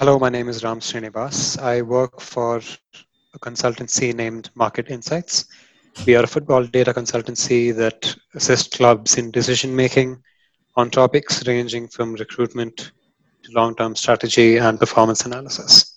Hello, 0.00 0.18
my 0.18 0.30
name 0.30 0.48
is 0.48 0.64
Ram 0.64 0.80
Srinivas. 0.80 1.60
I 1.60 1.82
work 1.82 2.22
for 2.22 2.62
a 3.34 3.38
consultancy 3.38 4.14
named 4.14 4.48
MRKT 4.56 4.88
Insights. 4.88 5.44
We 6.06 6.16
are 6.16 6.24
a 6.24 6.26
football 6.26 6.64
data 6.64 6.94
consultancy 6.94 7.76
that 7.76 8.16
assists 8.34 8.74
clubs 8.74 9.18
in 9.18 9.30
decision 9.30 9.76
making 9.76 10.22
on 10.74 10.88
topics 10.88 11.46
ranging 11.46 11.86
from 11.86 12.14
recruitment 12.14 12.92
to 13.42 13.52
long 13.52 13.76
term 13.76 13.94
strategy 13.94 14.56
and 14.56 14.80
performance 14.80 15.26
analysis. 15.26 15.89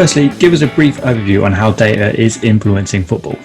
Firstly, 0.00 0.30
give 0.38 0.54
us 0.54 0.62
a 0.62 0.66
brief 0.68 0.96
overview 1.02 1.44
on 1.44 1.52
how 1.52 1.70
data 1.70 2.18
is 2.18 2.42
influencing 2.42 3.04
football. 3.04 3.38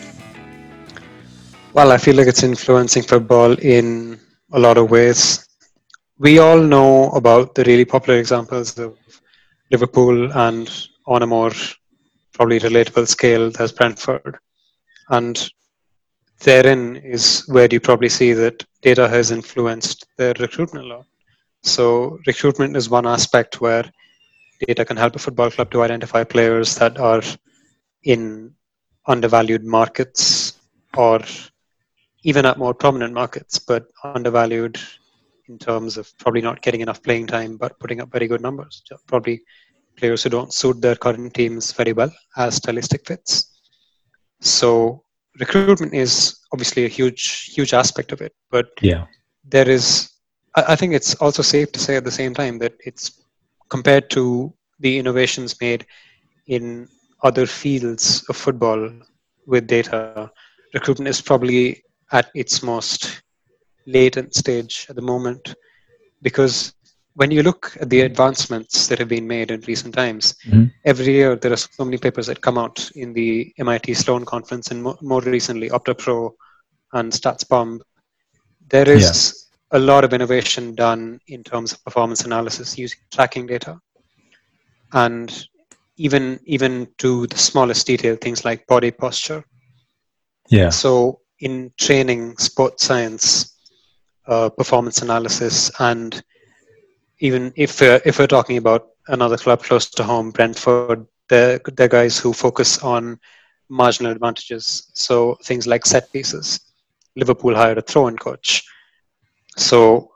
Well, 1.74 1.92
I 1.92 1.98
feel 1.98 2.16
like 2.16 2.28
it's 2.28 2.44
influencing 2.44 3.04
football 3.04 3.60
in 3.60 4.18
a 4.54 4.60
lot 4.60 4.78
of 4.78 4.90
ways. 4.90 5.46
We 6.18 6.40
all 6.40 6.62
know 6.62 7.10
about 7.10 7.56
the 7.56 7.66
really 7.66 7.84
popular 7.84 8.18
examples 8.18 8.80
of 8.80 8.98
Liverpool 9.70 10.32
and 10.32 10.88
on 11.06 11.24
a 11.24 11.28
more 11.28 11.52
probably 12.32 12.62
relatable 12.62 13.10
scale, 13.10 13.52
there's 13.52 13.74
Brentford. 13.74 14.38
And 15.10 15.36
therein 16.40 16.96
is 16.96 17.44
where 17.48 17.68
you 17.70 17.82
probably 17.82 18.08
see 18.08 18.32
that 18.32 18.64
data 18.82 19.10
has 19.10 19.30
influenced 19.30 20.08
their 20.16 20.34
recruitment 20.40 20.86
a 20.86 20.88
lot. 20.88 21.06
So 21.64 22.18
recruitment 22.26 22.78
is 22.78 22.90
one 22.90 23.06
aspect 23.06 23.60
where 23.60 23.84
data 24.60 24.86
can 24.86 24.98
help 24.98 25.16
a 25.16 25.20
football 25.20 25.52
club 25.52 25.72
to 25.72 25.84
identify 25.84 26.24
players 26.24 26.76
that 26.76 26.98
are 26.98 27.22
in 28.04 28.54
undervalued 29.08 29.64
markets 29.64 30.60
or 30.96 31.22
even 32.24 32.46
at 32.46 32.58
more 32.58 32.74
prominent 32.74 33.14
markets, 33.14 33.60
but 33.60 33.88
undervalued 34.04 34.80
in 35.48 35.60
terms 35.60 35.98
of 35.98 36.12
probably 36.18 36.42
not 36.42 36.62
getting 36.62 36.82
enough 36.82 37.04
playing 37.04 37.28
time, 37.28 37.56
but 37.58 37.80
putting 37.80 38.02
up 38.02 38.12
very 38.12 38.28
good 38.28 38.42
numbers. 38.42 38.82
Probably 39.06 39.42
players 39.96 40.24
who 40.24 40.30
don't 40.30 40.54
suit 40.54 40.82
their 40.82 40.96
current 40.96 41.34
teams 41.34 41.72
very 41.72 41.94
well 41.94 42.12
as 42.38 42.56
stylistic 42.56 43.06
fits. 43.06 43.52
So 44.42 45.04
recruitment 45.40 45.94
is 45.94 46.40
obviously 46.52 46.86
a 46.86 46.90
huge, 46.90 47.52
huge 47.54 47.74
aspect 47.74 48.12
of 48.12 48.22
it. 48.22 48.34
But 48.50 48.68
yeah, 48.82 49.06
there 49.44 49.70
is. 49.70 50.10
I 50.56 50.76
think 50.76 50.94
it's 50.94 51.16
also 51.16 51.42
safe 51.42 51.72
to 51.74 51.80
say 51.80 51.98
at 51.98 52.06
the 52.06 52.12
same 52.12 52.34
time 52.34 52.58
that 52.60 52.74
it's 52.86 53.25
compared 53.70 54.10
to 54.12 54.54
the 54.80 54.98
innovations 55.00 55.56
made 55.62 55.86
in 56.48 56.88
other 57.24 57.46
fields 57.46 58.24
of 58.30 58.36
football 58.36 58.90
with 59.48 59.68
data, 59.68 60.14
recruitment 60.56 60.94
is 60.94 61.04
probably 61.06 61.64
at 61.96 62.12
its 62.22 62.50
most 62.64 63.22
latent 63.86 64.34
stage 64.34 64.86
at 64.90 64.96
the 64.96 65.02
moment 65.02 65.54
because 66.22 66.74
when 67.16 67.32
you 67.32 67.42
look 67.44 67.76
at 67.80 67.90
the 67.90 68.02
advancements 68.02 68.88
that 68.88 69.00
have 69.00 69.08
been 69.10 69.28
made 69.28 69.52
in 69.52 69.62
recent 69.68 69.94
times, 69.94 70.36
Mhm. 70.48 70.72
every 70.86 71.14
year 71.14 71.36
there 71.36 71.54
are 71.54 71.58
so 71.58 71.78
many 71.78 71.98
papers 71.98 72.28
that 72.28 72.42
come 72.42 72.58
out 72.58 72.90
in 72.96 73.14
the 73.14 73.54
MIT 73.58 73.94
Sloan 73.94 74.24
conference 74.26 74.70
and 74.72 74.82
mo- 74.84 74.98
more 75.02 75.22
recently 75.22 75.70
OptaPro 75.70 76.32
and 76.94 77.12
StatsBomb. 77.12 77.80
There 78.70 78.90
is 78.90 79.45
a 79.76 79.80
lot 79.80 80.06
of 80.06 80.14
innovation 80.14 80.76
done 80.76 81.20
in 81.28 81.44
terms 81.44 81.74
of 81.74 81.84
performance 81.84 82.26
analysis 82.26 82.78
using 82.78 83.00
tracking 83.14 83.46
data, 83.46 83.80
and 84.94 85.48
even 85.98 86.40
even 86.46 86.88
to 86.98 87.28
the 87.28 87.38
smallest 87.38 87.86
detail, 87.86 88.16
things 88.16 88.46
like 88.46 88.68
body 88.68 88.92
posture. 88.92 89.44
yeah, 90.50 90.70
So 90.70 91.20
in 91.40 91.72
training, 91.78 92.38
sports 92.38 92.86
science, 92.86 93.58
uh, 94.28 94.50
performance 94.50 95.02
analysis, 95.02 95.72
and 95.80 96.24
even 97.20 97.54
if 97.56 97.82
uh, 97.82 98.00
if 98.06 98.20
we're 98.20 98.28
talking 98.28 98.58
about 98.58 98.88
another 99.08 99.38
club 99.38 99.62
close 99.64 99.90
to 99.90 100.04
home, 100.04 100.32
Brentford, 100.32 101.06
they're, 101.30 101.60
they're 101.76 101.88
guys 101.88 102.18
who 102.18 102.34
focus 102.34 102.82
on 102.84 103.20
marginal 103.70 104.12
advantages. 104.12 104.90
So 104.94 105.38
things 105.44 105.68
like 105.68 105.86
set 105.86 106.12
pieces. 106.14 106.60
Liverpool 107.16 107.56
hired 107.56 107.78
a 107.78 107.82
throw-in 107.82 108.18
coach. 108.18 108.64
So 109.56 110.12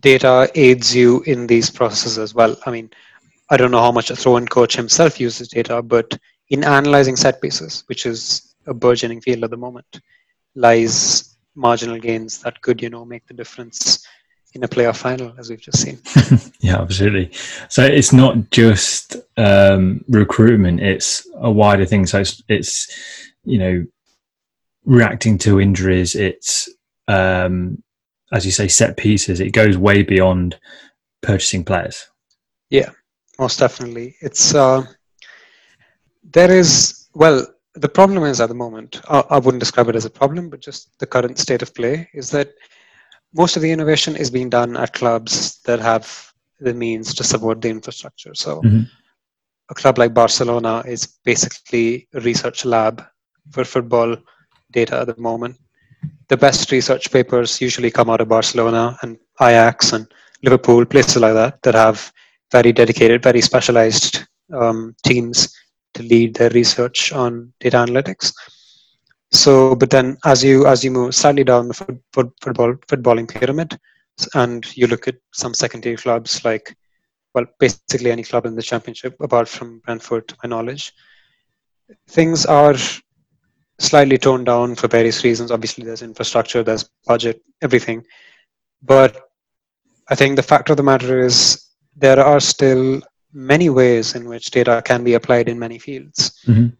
data 0.00 0.50
aids 0.54 0.94
you 0.94 1.22
in 1.22 1.46
these 1.46 1.70
processes 1.70 2.18
as 2.18 2.34
well. 2.34 2.56
I 2.66 2.70
mean, 2.70 2.90
I 3.50 3.56
don't 3.56 3.70
know 3.70 3.80
how 3.80 3.92
much 3.92 4.10
a 4.10 4.16
throw-in 4.16 4.46
coach 4.46 4.76
himself 4.76 5.20
uses 5.20 5.48
data, 5.48 5.82
but 5.82 6.16
in 6.50 6.64
analyzing 6.64 7.16
set 7.16 7.40
pieces, 7.42 7.84
which 7.86 8.06
is 8.06 8.54
a 8.66 8.74
burgeoning 8.74 9.20
field 9.20 9.44
at 9.44 9.50
the 9.50 9.56
moment, 9.56 10.00
lies 10.54 11.36
marginal 11.54 11.98
gains 11.98 12.40
that 12.42 12.60
could, 12.60 12.80
you 12.80 12.90
know, 12.90 13.04
make 13.04 13.26
the 13.26 13.34
difference 13.34 14.06
in 14.54 14.64
a 14.64 14.68
playoff 14.68 14.96
final, 14.96 15.32
as 15.38 15.48
we've 15.48 15.60
just 15.60 15.78
seen. 15.78 15.98
yeah, 16.60 16.80
absolutely. 16.80 17.30
So 17.68 17.84
it's 17.84 18.12
not 18.12 18.50
just 18.50 19.16
um, 19.36 20.04
recruitment; 20.08 20.80
it's 20.80 21.26
a 21.36 21.50
wider 21.50 21.84
thing. 21.84 22.06
So 22.06 22.20
it's, 22.20 22.42
it's 22.48 23.32
you 23.44 23.58
know 23.58 23.86
reacting 24.84 25.38
to 25.38 25.60
injuries. 25.60 26.16
It's 26.16 26.68
um, 27.06 27.82
as 28.32 28.44
you 28.44 28.52
say, 28.52 28.68
set 28.68 28.96
pieces. 28.96 29.40
It 29.40 29.52
goes 29.52 29.76
way 29.76 30.02
beyond 30.02 30.58
purchasing 31.22 31.64
players. 31.64 32.06
Yeah, 32.70 32.90
most 33.38 33.58
definitely, 33.58 34.16
it's 34.20 34.54
uh, 34.54 34.84
there 36.22 36.50
is 36.50 37.08
well. 37.14 37.46
The 37.74 37.88
problem 37.88 38.24
is 38.24 38.40
at 38.40 38.48
the 38.48 38.54
moment. 38.54 39.00
I, 39.08 39.20
I 39.30 39.38
wouldn't 39.38 39.60
describe 39.60 39.88
it 39.88 39.96
as 39.96 40.04
a 40.04 40.10
problem, 40.10 40.50
but 40.50 40.60
just 40.60 40.98
the 40.98 41.06
current 41.06 41.38
state 41.38 41.62
of 41.62 41.74
play 41.74 42.08
is 42.12 42.30
that 42.30 42.52
most 43.32 43.56
of 43.56 43.62
the 43.62 43.70
innovation 43.70 44.16
is 44.16 44.30
being 44.30 44.50
done 44.50 44.76
at 44.76 44.92
clubs 44.92 45.60
that 45.62 45.78
have 45.78 46.32
the 46.58 46.74
means 46.74 47.14
to 47.14 47.24
support 47.24 47.60
the 47.60 47.68
infrastructure. 47.68 48.34
So, 48.34 48.62
Mhm. 48.62 48.90
a 49.70 49.74
club 49.74 49.98
like 49.98 50.12
Barcelona 50.12 50.82
is 50.86 51.06
basically 51.24 52.08
a 52.12 52.20
research 52.20 52.64
lab 52.64 53.04
for 53.52 53.64
football 53.64 54.16
data 54.72 55.00
at 55.00 55.06
the 55.06 55.20
moment. 55.20 55.56
The 56.28 56.36
best 56.36 56.70
research 56.70 57.10
papers 57.10 57.60
usually 57.60 57.90
come 57.90 58.08
out 58.10 58.20
of 58.20 58.28
Barcelona 58.28 58.96
and 59.02 59.18
Ajax 59.40 59.92
and 59.92 60.06
Liverpool, 60.42 60.84
places 60.86 61.16
like 61.16 61.34
that, 61.34 61.60
that 61.62 61.74
have 61.74 62.12
very 62.52 62.72
dedicated, 62.72 63.22
very 63.22 63.40
specialized 63.40 64.26
um, 64.52 64.94
teams 65.04 65.54
to 65.94 66.02
lead 66.02 66.34
their 66.34 66.50
research 66.50 67.12
on 67.12 67.52
data 67.60 67.76
analytics. 67.78 68.32
So, 69.32 69.74
but 69.76 69.90
then 69.90 70.18
as 70.24 70.42
you 70.42 70.66
as 70.66 70.84
you 70.84 70.90
move 70.90 71.14
slightly 71.14 71.44
down 71.44 71.68
the 71.68 71.74
foot, 71.74 71.98
foot, 72.12 72.32
football 72.40 72.74
footballing 72.88 73.28
pyramid, 73.28 73.78
and 74.34 74.64
you 74.76 74.86
look 74.86 75.08
at 75.08 75.16
some 75.32 75.54
second-tier 75.54 75.96
clubs 75.96 76.44
like, 76.44 76.76
well, 77.34 77.46
basically 77.58 78.10
any 78.10 78.24
club 78.24 78.46
in 78.46 78.56
the 78.56 78.62
championship, 78.62 79.16
apart 79.20 79.48
from 79.48 79.80
Brentford, 79.80 80.26
to 80.28 80.36
my 80.42 80.48
knowledge, 80.48 80.92
things 82.08 82.44
are 82.44 82.74
slightly 83.80 84.18
toned 84.18 84.46
down 84.46 84.74
for 84.74 84.88
various 84.88 85.24
reasons. 85.24 85.50
Obviously, 85.50 85.84
there's 85.84 86.02
infrastructure, 86.02 86.62
there's 86.62 86.88
budget, 87.06 87.42
everything, 87.62 88.04
but 88.82 89.12
I 90.08 90.14
think 90.14 90.36
the 90.36 90.42
fact 90.42 90.70
of 90.70 90.76
the 90.76 90.82
matter 90.82 91.18
is 91.20 91.66
there 91.96 92.20
are 92.20 92.40
still 92.40 93.00
many 93.32 93.70
ways 93.70 94.14
in 94.14 94.28
which 94.28 94.50
data 94.50 94.82
can 94.84 95.04
be 95.04 95.14
applied 95.14 95.48
in 95.48 95.58
many 95.58 95.78
fields, 95.78 96.20
Mhm. 96.46 96.76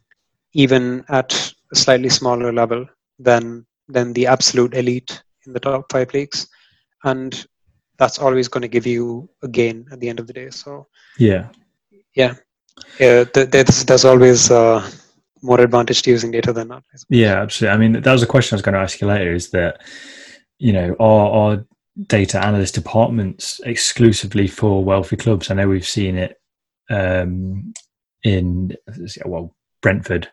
even 0.53 1.05
at 1.09 1.33
a 1.73 1.77
slightly 1.77 2.09
smaller 2.09 2.53
level 2.53 2.87
than 3.19 3.67
than 3.89 4.13
the 4.13 4.27
absolute 4.27 4.75
elite 4.75 5.23
in 5.47 5.53
the 5.53 5.61
top 5.61 5.85
five 5.91 6.13
leagues, 6.15 6.47
and 7.05 7.47
that's 7.99 8.19
always 8.19 8.49
going 8.49 8.63
to 8.63 8.69
give 8.77 8.87
you 8.87 9.29
a 9.43 9.49
gain 9.49 9.85
at 9.93 9.99
the 10.01 10.09
end 10.09 10.21
of 10.21 10.27
the 10.29 10.33
day. 10.33 10.49
So 10.51 10.87
Yeah, 11.19 11.49
yeah, 12.15 12.35
yeah. 13.01 13.25
there's, 13.35 13.85
there's 13.85 14.05
always 14.05 14.51
uh, 14.51 14.89
more 15.43 15.61
advantage 15.61 16.03
to 16.03 16.11
using 16.11 16.31
data 16.31 16.53
than 16.53 16.69
not. 16.69 16.85
Yeah, 17.09 17.41
absolutely. 17.41 17.75
I 17.75 17.79
mean, 17.79 18.03
that 18.03 18.13
was 18.13 18.23
a 18.23 18.27
question 18.27 18.55
I 18.55 18.59
was 18.59 18.63
going 18.63 18.75
to 18.75 18.81
ask 18.81 19.01
you 19.01 19.07
later. 19.07 19.33
Is 19.33 19.51
that 19.51 19.81
you 20.59 20.73
know 20.73 20.97
are 21.01 21.31
are 21.31 21.67
data 22.07 22.45
analyst 22.45 22.75
departments 22.75 23.61
exclusively 23.65 24.47
for 24.47 24.85
wealthy 24.85 25.17
clubs? 25.17 25.51
I 25.51 25.55
know 25.55 25.69
we've 25.69 25.87
seen 25.87 26.17
it 26.17 26.41
um, 26.91 27.73
in 28.23 28.77
well 29.25 29.55
Brentford, 29.83 30.29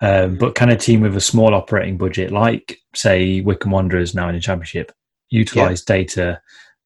um, 0.00 0.36
but 0.36 0.54
can 0.54 0.68
a 0.68 0.76
team 0.76 1.00
with 1.00 1.16
a 1.16 1.20
small 1.20 1.54
operating 1.54 1.96
budget, 1.96 2.30
like 2.30 2.78
say 2.94 3.40
Wycombe 3.40 3.72
Wanderers 3.72 4.14
now 4.14 4.28
in 4.28 4.34
the 4.34 4.40
Championship, 4.40 4.92
utilize 5.30 5.82
data 5.82 6.40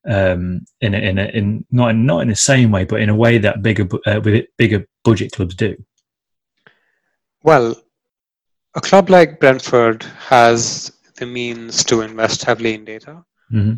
um, 0.08 0.64
in 0.80 0.94
a, 0.94 0.98
in 0.98 1.18
a, 1.18 1.24
in 1.26 1.66
not 1.70 1.90
in, 1.90 2.06
not 2.06 2.20
in 2.20 2.28
the 2.28 2.36
same 2.36 2.70
way, 2.70 2.84
but 2.84 3.00
in 3.00 3.08
a 3.08 3.14
way 3.14 3.38
that 3.38 3.62
bigger 3.62 3.88
uh, 4.06 4.20
with 4.22 4.46
bigger 4.56 4.86
budget 5.04 5.32
clubs 5.32 5.54
do? 5.54 5.76
Well, 7.46 7.76
a 8.74 8.80
club 8.80 9.08
like 9.08 9.38
Brentford 9.38 10.02
has 10.18 10.92
the 11.16 11.26
means 11.26 11.84
to 11.84 12.02
invest 12.02 12.44
heavily 12.44 12.74
in 12.74 12.84
data. 12.84 13.24
hmm 13.50 13.74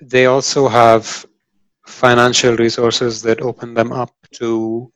They 0.00 0.26
also 0.26 0.68
have 0.68 1.26
financial 1.86 2.54
resources 2.56 3.22
that 3.22 3.40
open 3.40 3.74
them 3.74 3.90
up 3.92 4.14
to, 4.34 4.92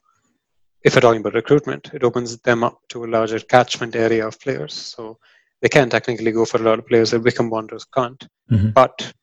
if 0.85 0.95
we're 0.95 1.01
talking 1.01 1.19
about 1.21 1.33
recruitment, 1.33 1.91
it 1.93 2.03
opens 2.03 2.37
them 2.37 2.63
up 2.63 2.77
to 2.91 3.03
a 3.03 3.11
larger 3.15 3.39
catchment 3.39 3.95
area 3.95 4.25
of 4.25 4.39
players. 4.39 4.73
So 4.73 5.17
they 5.61 5.69
can 5.69 5.89
technically 5.89 6.31
go 6.31 6.45
for 6.45 6.59
a 6.61 6.63
lot 6.63 6.79
of 6.79 6.87
players 6.87 7.11
that 7.11 7.23
Wycombe 7.23 7.49
Wanderers 7.49 7.85
can't. 7.97 8.25
hmm 8.49 8.69
But 8.69 9.13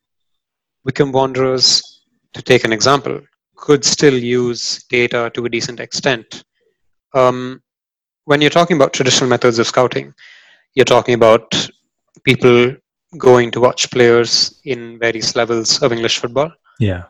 Wycombe 0.85 1.13
Wanderers, 1.13 2.03
to 2.35 2.43
take 2.43 2.65
an 2.65 2.73
example, 2.73 3.19
could 3.57 3.83
still 3.85 4.19
use 4.41 4.85
data 4.91 5.31
to 5.35 5.47
a 5.47 5.49
decent 5.57 5.81
extent. 5.81 6.45
Um, 7.15 7.63
when 8.29 8.43
you're 8.43 8.57
talking 8.59 8.77
about 8.77 8.93
traditional 8.93 9.29
methods 9.31 9.59
of 9.59 9.67
scouting, 9.67 10.13
you're 10.75 10.93
talking 10.95 11.15
about 11.15 11.47
people 12.25 12.77
going 13.17 13.51
to 13.51 13.59
watch 13.59 13.91
players 13.91 14.61
in 14.65 14.99
various 14.99 15.35
levels 15.35 15.83
of 15.83 15.93
English 15.93 16.19
football 16.19 16.51
Yeah. 16.79 17.05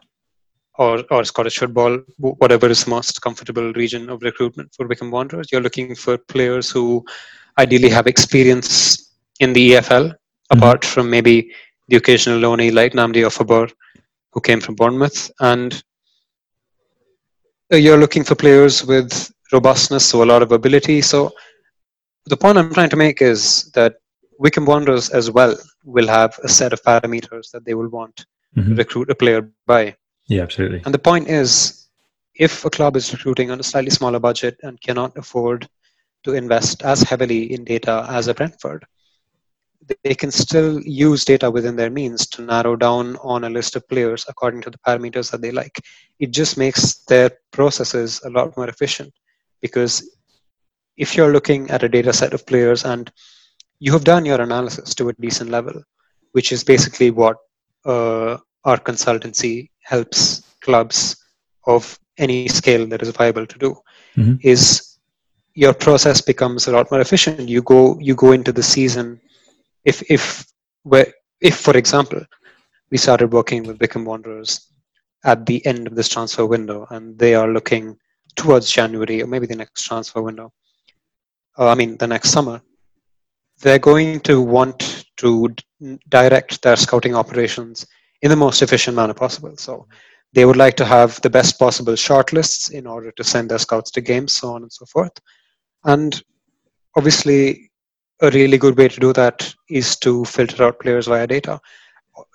or, 0.78 1.02
or 1.10 1.24
Scottish 1.24 1.58
football, 1.58 1.98
whatever 2.18 2.68
is 2.68 2.84
the 2.84 2.90
most 2.90 3.20
comfortable 3.20 3.72
region 3.72 4.08
of 4.10 4.22
recruitment 4.22 4.72
for 4.76 4.86
Wycombe 4.86 5.10
Wanderers. 5.10 5.48
You're 5.50 5.60
looking 5.60 5.96
for 5.96 6.18
players 6.18 6.70
who 6.70 7.04
ideally 7.58 7.88
have 7.88 8.06
experience 8.06 9.12
in 9.40 9.52
the 9.52 9.72
EFL, 9.72 10.14
apart 10.50 10.84
from 10.84 11.10
maybe 11.10 11.52
the 11.88 11.96
occasional 11.96 12.38
loanee 12.38 12.72
like 12.72 12.92
Nnamdi 12.92 13.24
Ofoborh, 13.30 13.72
who 14.32 14.40
came 14.40 14.60
from 14.60 14.76
Bournemouth. 14.76 15.32
And 15.40 15.82
uh, 17.72 17.76
you're 17.76 17.98
looking 17.98 18.22
for 18.22 18.36
players 18.36 18.84
with 18.84 19.32
robustness, 19.52 20.06
so 20.06 20.22
a 20.22 20.24
lot 20.24 20.42
of 20.42 20.52
ability. 20.52 21.00
So 21.00 21.32
the 22.26 22.36
point 22.36 22.58
I'm 22.58 22.72
trying 22.72 22.90
to 22.90 22.96
make 22.96 23.22
is 23.22 23.70
that 23.74 23.96
Wycombe 24.38 24.66
Wanderers 24.66 25.10
as 25.10 25.30
well 25.30 25.56
will 25.84 26.06
have 26.06 26.38
a 26.44 26.48
set 26.48 26.72
of 26.72 26.82
parameters 26.82 27.50
that 27.52 27.64
they 27.64 27.74
will 27.74 27.88
want 27.88 28.16
to 28.16 28.26
hmm 28.54 28.74
recruit 28.74 29.10
a 29.10 29.14
player 29.14 29.50
by. 29.66 29.94
Yeah, 30.26 30.42
absolutely. 30.42 30.82
And 30.84 30.94
the 30.94 30.98
point 30.98 31.28
is, 31.28 31.88
if 32.34 32.64
a 32.64 32.70
club 32.70 32.96
is 32.96 33.12
recruiting 33.12 33.50
on 33.50 33.60
a 33.60 33.62
slightly 33.62 33.90
smaller 33.90 34.20
budget 34.20 34.56
and 34.62 34.80
cannot 34.80 35.16
afford 35.16 35.68
to 36.24 36.34
invest 36.34 36.82
as 36.82 37.02
heavily 37.02 37.52
in 37.52 37.64
data 37.64 38.06
as 38.08 38.28
a 38.28 38.34
Brentford, 38.34 38.84
they 40.04 40.14
can 40.14 40.30
still 40.30 40.80
use 40.82 41.24
data 41.24 41.50
within 41.50 41.76
their 41.76 41.90
means 41.90 42.26
to 42.28 42.42
narrow 42.42 42.76
down 42.76 43.16
on 43.22 43.44
a 43.44 43.50
list 43.50 43.74
of 43.76 43.88
players 43.88 44.24
according 44.28 44.60
to 44.62 44.70
the 44.70 44.78
parameters 44.86 45.30
that 45.30 45.40
they 45.40 45.50
like. 45.50 45.80
It 46.18 46.30
just 46.30 46.58
makes 46.58 46.98
their 47.04 47.30
processes 47.52 48.20
a 48.24 48.30
lot 48.30 48.56
more 48.56 48.68
efficient 48.68 49.12
because 49.60 50.08
if 50.96 51.16
you're 51.16 51.32
looking 51.32 51.70
at 51.70 51.82
a 51.82 51.88
data 51.88 52.12
set 52.12 52.34
of 52.34 52.46
players 52.46 52.84
and 52.84 53.10
you 53.80 53.92
have 53.92 54.04
done 54.04 54.24
your 54.24 54.40
analysis 54.40 54.94
to 54.96 55.08
a 55.08 55.12
decent 55.14 55.50
level, 55.50 55.80
which 56.32 56.52
is 56.52 56.64
basically 56.64 57.10
what 57.10 57.36
uh, 57.84 58.36
our 58.64 58.78
consultancy 58.78 59.70
helps 59.82 60.42
clubs 60.60 61.16
of 61.66 61.98
any 62.18 62.48
scale 62.48 62.86
that 62.86 63.02
is 63.02 63.10
viable 63.10 63.46
to 63.46 63.58
do 63.58 63.76
Mhm. 64.16 64.38
is 64.42 64.62
your 65.54 65.72
process 65.72 66.20
becomes 66.20 66.66
a 66.66 66.72
lot 66.72 66.90
more 66.90 67.00
efficient 67.00 67.48
you 67.48 67.62
go 67.62 67.96
you 68.00 68.14
go 68.14 68.32
into 68.32 68.52
the 68.52 68.62
season 68.62 69.20
if 69.84 70.02
if 70.10 70.44
where 70.82 71.06
if 71.40 71.56
for 71.66 71.76
example 71.76 72.20
we 72.90 72.98
started 72.98 73.32
working 73.32 73.62
with 73.62 73.80
Wycombe 73.80 74.04
Wanderers 74.10 74.52
at 75.24 75.46
the 75.46 75.64
end 75.66 75.86
of 75.86 75.94
this 75.94 76.08
transfer 76.08 76.46
window 76.46 76.86
and 76.90 77.18
they 77.18 77.34
are 77.34 77.48
looking 77.56 77.96
towards 78.36 78.70
January 78.70 79.22
or 79.22 79.26
maybe 79.26 79.46
the 79.46 79.56
next 79.56 79.84
transfer 79.84 80.22
window 80.22 80.52
uh, 81.58 81.68
I 81.68 81.74
mean 81.74 81.96
the 81.96 82.06
next 82.06 82.30
summer 82.30 82.60
they're 83.60 83.78
going 83.78 84.20
to 84.20 84.40
want 84.40 85.06
to 85.16 85.48
d- 85.48 85.98
direct 86.08 86.62
their 86.62 86.76
scouting 86.76 87.14
operations 87.14 87.86
in 88.22 88.30
the 88.30 88.36
most 88.36 88.62
efficient 88.62 88.96
manner 88.96 89.14
possible. 89.14 89.56
So 89.56 89.86
they 90.32 90.44
would 90.44 90.56
like 90.56 90.76
to 90.76 90.84
have 90.84 91.20
the 91.22 91.30
best 91.30 91.58
possible 91.58 91.94
shortlists 91.94 92.70
in 92.70 92.86
order 92.86 93.10
to 93.12 93.24
send 93.24 93.50
their 93.50 93.58
scouts 93.58 93.90
to 93.92 94.00
games, 94.00 94.32
so 94.32 94.52
on 94.52 94.62
and 94.62 94.72
so 94.72 94.84
forth. 94.86 95.12
And 95.84 96.20
obviously, 96.96 97.70
a 98.20 98.30
really 98.30 98.58
good 98.58 98.76
way 98.76 98.88
to 98.88 99.00
do 99.00 99.12
that 99.12 99.52
is 99.68 99.96
to 99.96 100.24
filter 100.24 100.64
out 100.64 100.80
players 100.80 101.06
via 101.06 101.26
data. 101.26 101.60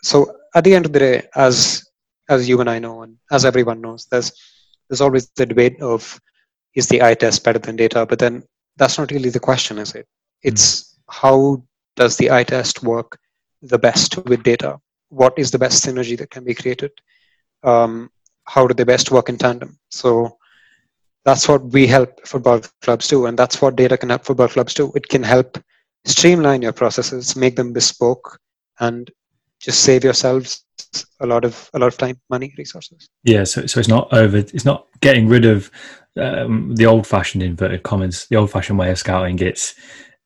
So 0.01 0.33
at 0.55 0.63
the 0.63 0.73
end 0.73 0.85
of 0.85 0.93
the 0.93 0.99
day, 0.99 1.27
as 1.35 1.85
as 2.29 2.47
you 2.47 2.61
and 2.61 2.69
I 2.69 2.79
know, 2.79 3.01
and 3.01 3.17
as 3.31 3.43
everyone 3.43 3.81
knows, 3.81 4.07
there's 4.09 4.31
there's 4.89 5.01
always 5.01 5.29
the 5.35 5.45
debate 5.45 5.81
of 5.81 6.19
is 6.75 6.87
the 6.87 7.01
eye 7.01 7.13
test 7.13 7.43
better 7.43 7.59
than 7.59 7.75
data? 7.75 8.05
But 8.05 8.19
then 8.19 8.43
that's 8.77 8.97
not 8.97 9.11
really 9.11 9.29
the 9.29 9.39
question, 9.39 9.77
is 9.77 9.93
it? 9.93 10.07
It's 10.41 10.97
how 11.09 11.63
does 11.95 12.17
the 12.17 12.31
eye 12.31 12.43
test 12.43 12.83
work 12.83 13.17
the 13.61 13.77
best 13.77 14.17
with 14.25 14.43
data? 14.43 14.79
What 15.09 15.33
is 15.37 15.51
the 15.51 15.59
best 15.59 15.85
synergy 15.85 16.17
that 16.17 16.31
can 16.31 16.43
be 16.43 16.55
created? 16.55 16.91
Um, 17.63 18.09
how 18.45 18.67
do 18.67 18.73
they 18.73 18.83
best 18.83 19.11
work 19.11 19.29
in 19.29 19.37
tandem? 19.37 19.79
So 19.89 20.37
that's 21.23 21.47
what 21.47 21.63
we 21.65 21.87
help 21.87 22.25
football 22.27 22.61
clubs 22.81 23.07
do, 23.07 23.27
and 23.27 23.37
that's 23.37 23.61
what 23.61 23.75
data 23.75 23.97
can 23.97 24.09
help 24.09 24.25
football 24.25 24.49
clubs 24.49 24.73
do. 24.73 24.91
It 24.95 25.07
can 25.07 25.23
help 25.23 25.57
streamline 26.05 26.61
your 26.61 26.73
processes, 26.73 27.35
make 27.35 27.55
them 27.55 27.71
bespoke, 27.71 28.39
and 28.79 29.09
just 29.63 29.81
save 29.81 30.03
yourselves 30.03 30.63
a 31.21 31.25
lot 31.25 31.45
of 31.45 31.69
a 31.73 31.79
lot 31.79 31.87
of 31.87 31.97
time, 31.97 32.19
money, 32.29 32.53
resources. 32.57 33.09
Yeah, 33.23 33.45
so 33.45 33.65
so 33.65 33.79
it's 33.79 33.89
not 33.89 34.11
over. 34.13 34.37
It's 34.37 34.65
not 34.65 34.87
getting 34.99 35.27
rid 35.27 35.45
of 35.45 35.71
um, 36.19 36.75
the 36.75 36.85
old-fashioned 36.85 37.41
inverted 37.41 37.83
commas, 37.83 38.27
the 38.29 38.35
old-fashioned 38.35 38.77
way 38.77 38.91
of 38.91 38.99
scouting. 38.99 39.39
It's 39.39 39.73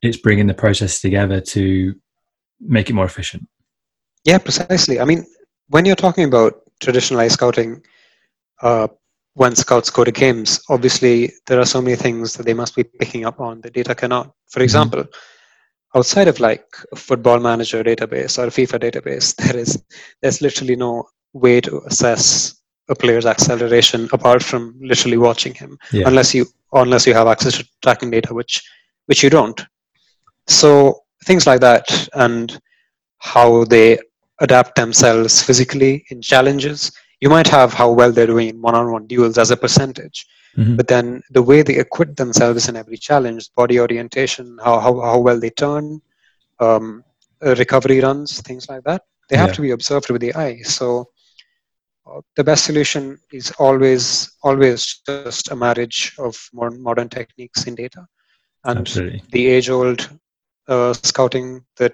it's 0.01 0.17
bringing 0.17 0.47
the 0.47 0.53
process 0.53 0.99
together 0.99 1.39
to 1.41 1.95
make 2.59 2.89
it 2.89 2.93
more 2.93 3.05
efficient. 3.05 3.47
Yeah, 4.25 4.39
precisely. 4.39 4.99
I 4.99 5.05
mean, 5.05 5.25
when 5.69 5.85
you're 5.85 5.95
talking 5.95 6.25
about 6.25 6.53
traditional 6.79 7.19
eye 7.19 7.29
scouting, 7.29 7.83
uh, 8.61 8.87
when 9.33 9.55
scouts 9.55 9.89
go 9.91 10.03
to 10.03 10.11
games, 10.11 10.59
obviously 10.69 11.31
there 11.45 11.59
are 11.59 11.65
so 11.65 11.81
many 11.81 11.95
things 11.95 12.33
that 12.33 12.45
they 12.45 12.55
must 12.55 12.75
be 12.75 12.83
picking 12.83 13.25
up 13.25 13.39
on 13.39 13.61
the 13.61 13.69
data 13.69 13.93
cannot. 13.93 14.33
For 14.49 14.61
example, 14.63 15.05
outside 15.95 16.27
of 16.27 16.39
like 16.39 16.65
a 16.91 16.95
football 16.95 17.39
manager 17.39 17.83
database 17.83 18.37
or 18.37 18.45
a 18.47 18.51
FIFA 18.51 18.79
database, 18.91 19.35
there 19.43 19.57
is 19.57 19.81
there's 20.21 20.41
literally 20.41 20.75
no 20.75 21.07
way 21.33 21.61
to 21.61 21.81
assess 21.85 22.55
a 22.89 22.95
player's 22.95 23.25
acceleration 23.25 24.07
apart 24.13 24.41
from 24.41 24.75
literally 24.79 25.17
watching 25.17 25.53
him, 25.53 25.77
Yeah. 25.91 26.07
unless 26.07 26.33
you 26.33 26.45
unless 26.73 27.05
you 27.07 27.13
have 27.13 27.27
access 27.27 27.57
to 27.57 27.67
tracking 27.83 28.11
data, 28.11 28.33
which 28.33 28.63
which 29.07 29.23
you 29.23 29.29
don't. 29.29 29.59
So 30.47 31.01
things 31.25 31.45
like 31.45 31.61
that 31.61 32.07
and 32.13 32.59
how 33.19 33.65
they 33.65 33.99
adapt 34.39 34.75
themselves 34.75 35.41
physically 35.41 36.05
in 36.09 36.21
challenges. 36.21 36.91
You 37.19 37.29
might 37.29 37.47
have 37.47 37.73
how 37.73 37.91
well 37.91 38.11
they're 38.11 38.27
doing 38.27 38.49
in 38.49 38.61
one-on-one 38.61 39.07
duels 39.07 39.37
as 39.39 39.49
a 39.49 39.57
percentage, 39.57 40.25
Mhm. 40.57 40.77
but 40.77 40.87
then 40.87 41.21
the 41.31 41.41
way 41.43 41.61
they 41.63 41.77
acquit 41.77 42.15
themselves 42.17 42.67
in 42.69 42.75
every 42.75 42.97
challenge, 42.97 43.49
body 43.55 43.79
orientation, 43.79 44.57
how 44.63 44.79
how, 44.79 44.99
how 45.01 45.19
well 45.19 45.39
they 45.39 45.49
turn, 45.51 46.01
um, 46.59 47.03
uh, 47.45 47.55
recovery 47.55 47.99
runs, 48.01 48.41
things 48.41 48.67
like 48.69 48.83
that, 48.83 49.01
they 49.29 49.37
have 49.37 49.51
Yeah. 49.51 49.53
to 49.53 49.61
be 49.61 49.71
observed 49.71 50.09
with 50.09 50.21
the 50.21 50.33
eye. 50.35 50.59
So 50.63 51.09
uh, 52.09 52.21
the 52.35 52.43
best 52.43 52.65
solution 52.65 53.17
is 53.31 53.51
always 53.59 54.31
always 54.43 54.85
just 55.05 55.33
a 55.33 55.37
marriage 55.37 55.97
of 56.03 56.23
more 56.53 56.55
modern 56.55 56.93
techniques 56.95 57.51
in 57.51 57.61
data 57.61 57.93
and 58.63 58.79
Absolutely. 58.79 59.21
the 59.31 59.47
age-old 59.47 60.09
uh, 60.67 60.93
scouting 60.93 61.61
that 61.77 61.93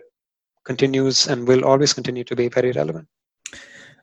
continues 0.65 1.27
and 1.27 1.47
will 1.47 1.63
always 1.65 1.93
continue 1.93 2.23
to 2.23 2.35
be 2.35 2.47
very 2.47 2.71
relevant. 2.71 3.07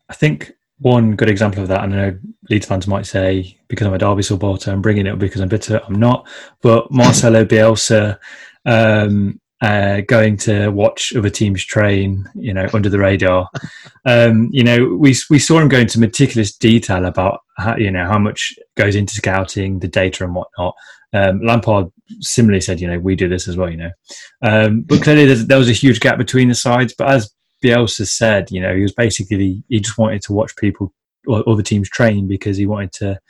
I 0.08 0.14
think 0.14 0.52
one 0.80 1.14
good 1.14 1.28
example 1.28 1.62
of 1.62 1.68
that, 1.68 1.84
and 1.84 1.94
I 1.94 1.96
know 1.96 2.18
Leeds 2.48 2.66
fans 2.66 2.86
might 2.86 3.06
say 3.06 3.56
because 3.68 3.86
I'm 3.86 3.94
a 3.94 3.98
Derby 3.98 4.22
supporter, 4.22 4.70
I'm 4.70 4.82
bringing 4.82 5.06
it 5.06 5.18
because 5.18 5.40
I'm 5.40 5.48
bitter. 5.48 5.80
I'm 5.86 5.94
not, 5.94 6.26
but 6.62 6.90
Marcelo 6.90 7.44
Bielsa 7.46 8.18
um, 8.64 9.40
uh, 9.60 10.00
going 10.08 10.36
to 10.38 10.68
watch 10.70 11.14
other 11.14 11.28
teams 11.28 11.64
train, 11.64 12.24
you 12.34 12.54
know, 12.54 12.66
under 12.72 12.88
the 12.88 12.98
radar. 12.98 13.48
Um, 14.06 14.48
you 14.52 14.64
know, 14.64 14.96
we 14.98 15.14
we 15.28 15.38
saw 15.38 15.58
him 15.58 15.68
go 15.68 15.78
into 15.78 16.00
meticulous 16.00 16.56
detail 16.56 17.04
about 17.04 17.40
how 17.58 17.76
you 17.76 17.90
know 17.90 18.06
how 18.06 18.18
much 18.18 18.54
goes 18.76 18.96
into 18.96 19.14
scouting, 19.14 19.78
the 19.78 19.88
data, 19.88 20.24
and 20.24 20.34
whatnot. 20.34 20.74
Um, 21.12 21.40
Lampard 21.42 21.88
similarly 22.20 22.60
said, 22.60 22.80
you 22.80 22.86
know, 22.86 22.98
we 22.98 23.16
do 23.16 23.28
this 23.28 23.48
as 23.48 23.56
well, 23.56 23.68
you 23.68 23.76
know. 23.76 23.90
Um, 24.42 24.82
but 24.82 25.02
clearly, 25.02 25.34
there 25.34 25.58
was 25.58 25.68
a 25.68 25.74
huge 25.74 26.00
gap 26.00 26.16
between 26.16 26.48
the 26.48 26.54
sides. 26.54 26.94
But 26.96 27.10
as 27.10 27.30
Bielsa 27.62 28.06
said, 28.06 28.50
you 28.50 28.60
know, 28.60 28.74
he 28.74 28.82
was 28.82 28.92
basically 28.92 29.62
he 29.68 29.80
just 29.80 29.98
wanted 29.98 30.22
to 30.22 30.32
watch 30.32 30.56
people 30.56 30.92
or 31.26 31.46
other 31.48 31.62
teams 31.62 31.88
train 31.90 32.26
because 32.26 32.56
he 32.56 32.66
wanted 32.66 32.92
to, 32.92 33.20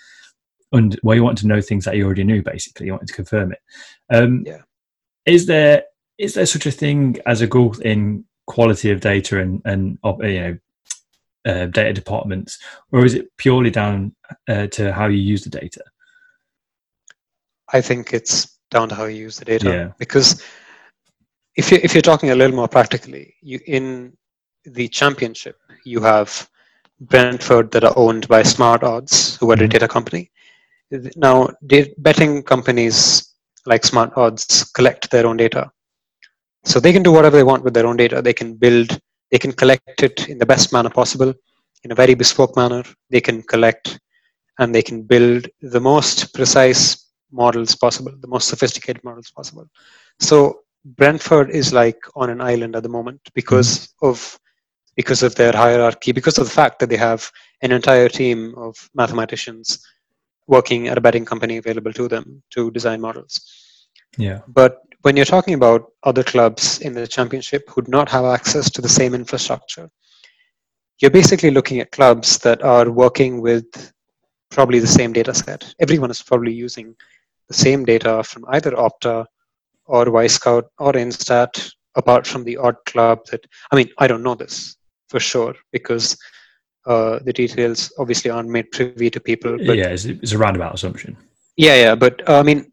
well, 1.03 1.15
he 1.15 1.21
wanted 1.21 1.39
to 1.39 1.49
know 1.49 1.61
things 1.61 1.85
that 1.85 1.95
he 1.95 2.03
already 2.03 2.25
knew. 2.25 2.43
Basically, 2.43 2.87
he 2.87 2.93
wanted 2.93 3.09
to 3.09 3.15
confirm 3.15 3.53
it. 3.53 3.59
Um, 4.11 4.45
Yeah. 4.47 4.63
Is 5.27 5.47
there 5.47 5.85
is 6.19 6.35
there 6.35 6.47
such 6.47 6.67
a 6.67 6.71
thing 6.71 7.19
as 7.27 7.41
a 7.41 7.47
goal 7.47 7.79
in 7.81 8.25
quality 8.47 8.91
of 8.91 9.01
data 9.01 9.41
and 9.41 9.61
and 9.65 9.99
you 10.21 10.41
know 10.41 10.59
uh, 11.47 11.67
data 11.67 11.93
departments, 11.93 12.59
or 12.93 13.05
is 13.05 13.15
it 13.15 13.29
purely 13.37 13.71
down 13.71 14.15
uh, 14.49 14.67
to 14.69 14.93
how 14.93 15.07
you 15.07 15.19
use 15.19 15.43
the 15.45 15.51
data? 15.51 15.83
I 17.73 17.81
think 17.81 18.13
it's 18.13 18.59
down 18.71 18.89
to 18.89 18.95
how 18.95 19.05
you 19.05 19.25
use 19.25 19.39
the 19.39 19.45
data 19.45 19.69
Yeah. 19.71 19.93
because 19.99 20.43
if 21.57 21.71
you 21.71 21.79
if 21.83 21.95
you're 21.95 22.03
talking 22.03 22.31
a 22.31 22.35
little 22.35 22.57
more 22.57 22.69
practically, 22.69 23.35
you 23.43 23.61
in 23.67 24.17
the 24.65 24.89
championship 24.89 25.57
you 25.85 26.01
have 26.01 26.49
Brentford 27.01 27.71
that 27.73 27.85
are 27.85 27.95
owned 27.97 28.29
by 28.29 28.43
Smart 28.43 28.83
Odds, 28.83 29.37
who 29.37 29.51
are 29.51 29.55
a 29.55 29.67
Mhm. 29.67 29.71
data 29.71 29.89
company. 29.89 30.31
Now, 31.17 31.49
betting 31.99 32.43
companies 32.43 33.35
like 33.67 33.85
Smart 33.85 34.13
Odds 34.17 34.65
collect 34.73 35.11
their 35.11 35.27
own 35.27 35.37
data, 35.37 35.71
so 36.65 36.81
they 36.81 36.93
can 36.93 37.03
do 37.03 37.13
whatever 37.13 37.37
they 37.37 37.45
want 37.45 37.65
with 37.65 37.75
their 37.75 37.87
own 37.87 37.97
data. 37.97 38.21
They 38.23 38.35
can 38.35 38.55
build, 38.55 38.99
they 39.31 39.39
can 39.39 39.53
collect 39.53 40.03
it 40.03 40.29
in 40.29 40.39
the 40.39 40.47
best 40.47 40.73
manner 40.73 40.91
possible, 40.91 41.33
in 41.85 41.93
a 41.93 41.95
very 41.95 42.15
bespoke 42.15 42.57
manner. 42.57 42.83
They 43.11 43.21
can 43.21 43.43
collect 43.43 43.99
and 44.59 44.75
they 44.75 44.83
can 44.83 45.03
build 45.03 45.49
the 45.61 45.81
most 45.81 46.35
precise 46.35 47.07
models 47.33 47.75
possible, 47.75 48.13
the 48.21 48.29
most 48.29 48.49
sophisticated 48.49 49.03
models 49.05 49.31
possible. 49.31 49.67
So 50.21 50.61
Brentford 50.85 51.51
is 51.51 51.73
like 51.73 51.99
on 52.15 52.31
an 52.31 52.41
island 52.41 52.77
at 52.77 52.83
the 52.83 52.89
moment 52.89 53.21
because 53.35 53.89
of 54.03 54.39
because 54.97 55.23
of 55.23 55.35
their 55.35 55.53
hierarchy, 55.53 56.13
because 56.13 56.39
of 56.39 56.45
the 56.47 56.51
fact 56.51 56.79
that 56.79 56.89
they 56.89 56.97
have 56.97 57.31
an 57.63 57.73
entire 57.73 58.09
team 58.09 58.55
of 58.57 58.75
mathematicians 58.95 59.85
working 60.47 60.89
at 60.89 60.99
a 60.99 61.01
betting 61.01 61.25
company 61.25 61.59
available 61.59 61.93
to 61.93 62.09
them 62.09 62.43
to 62.51 62.71
design 62.73 63.01
models. 63.01 63.41
Yeah. 64.19 64.41
But 64.49 64.81
when 65.03 65.17
you're 65.17 65.25
talking 65.25 65.55
about 65.55 65.93
other 66.03 66.25
clubs 66.25 66.81
in 66.81 66.93
the 66.93 67.07
championship 67.07 67.63
who 67.69 67.83
do 67.83 67.91
not 67.91 68.09
have 68.09 68.25
access 68.25 68.71
to 68.71 68.83
the 68.83 68.89
same 68.89 69.15
infrastructure, 69.15 69.89
you're 71.01 71.11
basically 71.11 71.51
looking 71.51 71.81
at 71.81 71.93
clubs 71.93 72.39
that 72.39 72.63
are 72.63 72.91
working 72.91 73.41
with 73.41 73.93
probably 74.51 74.81
the 74.81 74.87
same 74.87 75.13
data 75.13 75.33
set. 75.33 75.73
Everyone 75.81 76.11
is 76.11 76.23
probably 76.23 76.53
using 76.53 76.95
the 77.49 77.55
same 77.55 77.85
data 77.85 78.23
from 78.25 78.45
either 78.49 78.73
Opta 78.73 79.25
or 79.87 80.07
Wyscout 80.07 80.65
or 80.79 80.93
Instat, 80.93 81.73
apart 81.95 82.27
from 82.27 82.45
the 82.45 82.57
odd 82.57 82.77
club 82.87 83.21
that, 83.31 83.45
I 83.71 83.77
mean, 83.77 83.89
I 83.99 84.07
don't 84.07 84.23
know 84.23 84.35
this 84.35 84.77
for 85.11 85.21
sure 85.21 85.55
because 85.73 86.17
uh, 86.87 87.19
the 87.25 87.33
details 87.33 87.93
obviously 87.99 88.31
aren't 88.31 88.49
made 88.49 88.71
privy 88.71 89.11
to 89.11 89.21
people. 89.21 89.57
But 89.67 89.77
yeah, 89.77 89.89
it's, 89.89 90.05
it's 90.07 90.33
a 90.33 90.39
roundabout 90.39 90.75
assumption. 90.75 91.17
yeah, 91.57 91.75
yeah, 91.85 91.95
but 91.95 92.27
uh, 92.29 92.39
I 92.39 92.43
mean, 92.43 92.73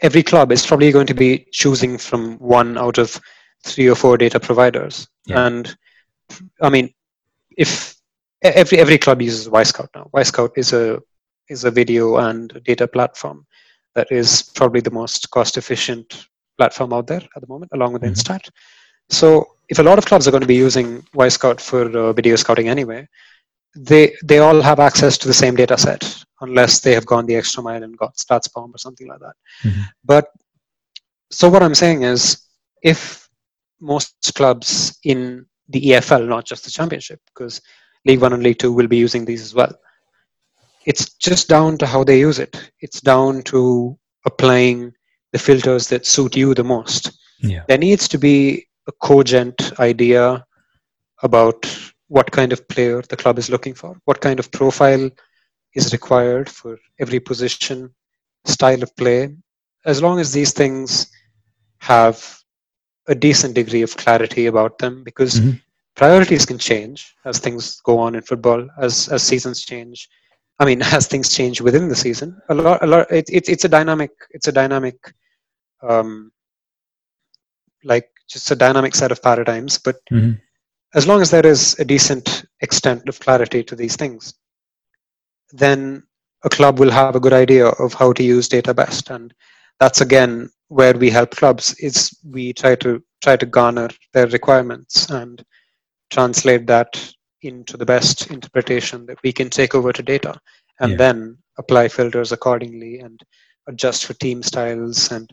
every 0.00 0.22
club 0.22 0.52
is 0.52 0.64
probably 0.66 0.92
going 0.92 1.06
to 1.08 1.14
be 1.14 1.46
choosing 1.52 1.98
from 1.98 2.36
one 2.38 2.78
out 2.78 2.98
of 2.98 3.20
three 3.64 3.88
or 3.88 3.94
four 3.96 4.16
data 4.18 4.38
providers, 4.38 5.08
Yeah. 5.26 5.46
and 5.46 5.74
I 6.62 6.68
mean, 6.70 6.86
if 7.56 7.94
every 8.42 8.78
every 8.78 8.98
club 8.98 9.20
uses 9.22 9.48
Wyscout 9.48 9.88
now, 9.96 10.10
Wyscout 10.14 10.50
is 10.56 10.72
a 10.72 11.00
is 11.48 11.64
a 11.64 11.70
video 11.70 12.16
and 12.18 12.60
data 12.64 12.86
platform 12.86 13.46
that 13.94 14.08
is 14.10 14.42
probably 14.54 14.80
the 14.80 14.90
most 14.90 15.30
cost 15.30 15.56
efficient 15.56 16.26
platform 16.58 16.92
out 16.92 17.06
there 17.06 17.22
at 17.36 17.40
the 17.42 17.46
moment, 17.48 17.70
along 17.74 17.92
with 17.92 18.02
Mhm. 18.02 18.10
Instat. 18.12 18.48
So, 19.10 19.48
if 19.68 19.78
a 19.78 19.82
lot 19.82 19.98
of 19.98 20.06
clubs 20.06 20.26
are 20.26 20.30
going 20.30 20.40
to 20.42 20.46
be 20.46 20.54
using 20.54 21.02
Wyscout 21.14 21.60
for 21.60 21.82
uh, 21.96 22.12
video 22.12 22.36
scouting 22.36 22.68
anyway, 22.68 23.06
they 23.76 24.14
they 24.24 24.38
all 24.38 24.60
have 24.60 24.78
access 24.80 25.18
to 25.18 25.28
the 25.28 25.34
same 25.34 25.56
data 25.56 25.76
set 25.76 26.24
unless 26.40 26.80
they 26.80 26.92
have 26.92 27.06
gone 27.06 27.26
the 27.26 27.34
extra 27.34 27.62
mile 27.62 27.82
and 27.82 27.96
got 27.96 28.14
StatsBomb 28.16 28.72
or 28.74 28.78
something 28.78 29.08
like 29.08 29.20
that. 29.20 29.34
Mhm. 29.64 29.84
But 30.04 30.26
so 31.30 31.48
what 31.48 31.62
I'm 31.62 31.74
saying 31.74 32.02
is, 32.02 32.42
if 32.82 33.28
most 33.80 34.32
clubs 34.34 34.98
in 35.04 35.46
the 35.68 35.80
EFL, 35.88 36.26
not 36.26 36.44
just 36.44 36.64
the 36.64 36.70
Championship, 36.70 37.20
because 37.26 37.60
League 38.04 38.20
One 38.20 38.32
and 38.34 38.42
League 38.42 38.58
Two 38.58 38.72
will 38.72 38.86
be 38.86 38.98
using 38.98 39.24
these 39.24 39.42
as 39.42 39.54
well, 39.54 39.74
it's 40.86 41.14
just 41.14 41.48
down 41.48 41.78
to 41.78 41.86
how 41.86 42.04
they 42.04 42.18
use 42.18 42.38
it. 42.38 42.70
It's 42.80 43.00
down 43.00 43.42
to 43.44 43.98
applying 44.26 44.92
the 45.32 45.38
filters 45.38 45.88
that 45.88 46.06
suit 46.06 46.36
you 46.36 46.54
the 46.54 46.62
most 46.64 47.12
Yeah. 47.40 47.64
there 47.66 47.78
needs 47.78 48.06
to 48.08 48.18
be 48.18 48.66
a 48.88 48.92
cogent 48.92 49.72
idea 49.80 50.44
about 51.22 51.66
what 52.08 52.30
kind 52.30 52.52
of 52.52 52.66
player 52.68 53.02
the 53.02 53.16
club 53.16 53.38
is 53.38 53.50
looking 53.50 53.74
for, 53.74 53.96
what 54.04 54.20
kind 54.20 54.38
of 54.38 54.50
profile 54.52 55.10
is 55.74 55.92
required 55.92 56.48
for 56.48 56.78
every 57.00 57.20
position, 57.20 57.88
style 58.44 58.82
of 58.82 58.94
play. 58.96 59.28
As 59.84 60.02
long 60.02 60.18
as 60.20 60.32
these 60.32 60.52
things 60.52 61.06
have 61.80 62.40
a 63.08 63.14
decent 63.14 63.54
degree 63.54 63.82
of 63.82 63.96
clarity 63.96 64.46
about 64.46 64.78
them, 64.78 65.02
because 65.04 65.40
Mhm. 65.40 65.60
priorities 65.96 66.44
can 66.46 66.58
change 66.58 67.14
as 67.24 67.38
things 67.38 67.80
go 67.82 67.98
on 67.98 68.14
in 68.14 68.22
football, 68.22 68.68
as 68.78 69.08
as 69.08 69.22
seasons 69.22 69.64
change. 69.64 70.08
I 70.60 70.64
mean, 70.66 70.82
as 70.96 71.06
things 71.08 71.34
change 71.34 71.60
within 71.60 71.88
the 71.88 71.96
season, 71.96 72.40
a 72.48 72.54
lot, 72.54 72.76
a 72.76 72.80
lot. 72.80 73.04
It, 73.04 73.20
it, 73.30 73.42
it's 73.42 73.58
a 73.58 73.64
dynamic. 73.64 74.06
It's 74.26 74.42
a 74.42 74.52
dynamic 74.52 74.96
um, 75.82 76.32
like 77.84 78.08
just 78.28 78.50
a 78.50 78.56
dynamic 78.56 78.94
set 78.94 79.12
of 79.12 79.22
paradigms 79.22 79.78
but 79.78 79.96
Mhm. 80.12 80.40
as 80.94 81.06
long 81.06 81.20
as 81.20 81.30
there 81.30 81.46
is 81.46 81.78
a 81.78 81.84
decent 81.84 82.44
extent 82.60 83.08
of 83.08 83.20
clarity 83.20 83.62
to 83.64 83.76
these 83.76 83.96
things 83.96 84.34
then 85.52 86.02
a 86.44 86.48
club 86.48 86.78
will 86.78 86.90
have 86.90 87.16
a 87.16 87.20
good 87.20 87.32
idea 87.32 87.66
of 87.66 87.94
how 87.94 88.12
to 88.12 88.22
use 88.22 88.48
data 88.48 88.74
best 88.74 89.10
and 89.10 89.32
that's 89.80 90.00
again 90.00 90.50
where 90.68 90.94
we 90.94 91.10
help 91.10 91.30
clubs 91.30 91.74
is 91.78 92.16
we 92.24 92.52
try 92.52 92.74
to 92.74 93.02
try 93.22 93.36
to 93.36 93.46
garner 93.46 93.88
their 94.12 94.26
requirements 94.28 95.10
and 95.10 95.44
translate 96.10 96.66
that 96.66 97.12
into 97.42 97.76
the 97.76 97.86
best 97.86 98.30
interpretation 98.30 99.06
that 99.06 99.18
we 99.22 99.32
can 99.32 99.50
take 99.50 99.74
over 99.74 99.92
to 99.92 100.02
data 100.02 100.38
and 100.80 100.92
Yeah. 100.92 100.96
then 100.96 101.38
apply 101.58 101.88
filters 101.88 102.32
accordingly 102.32 102.98
and 103.00 103.22
adjust 103.66 104.04
for 104.06 104.14
team 104.14 104.42
styles 104.42 105.10
and 105.12 105.32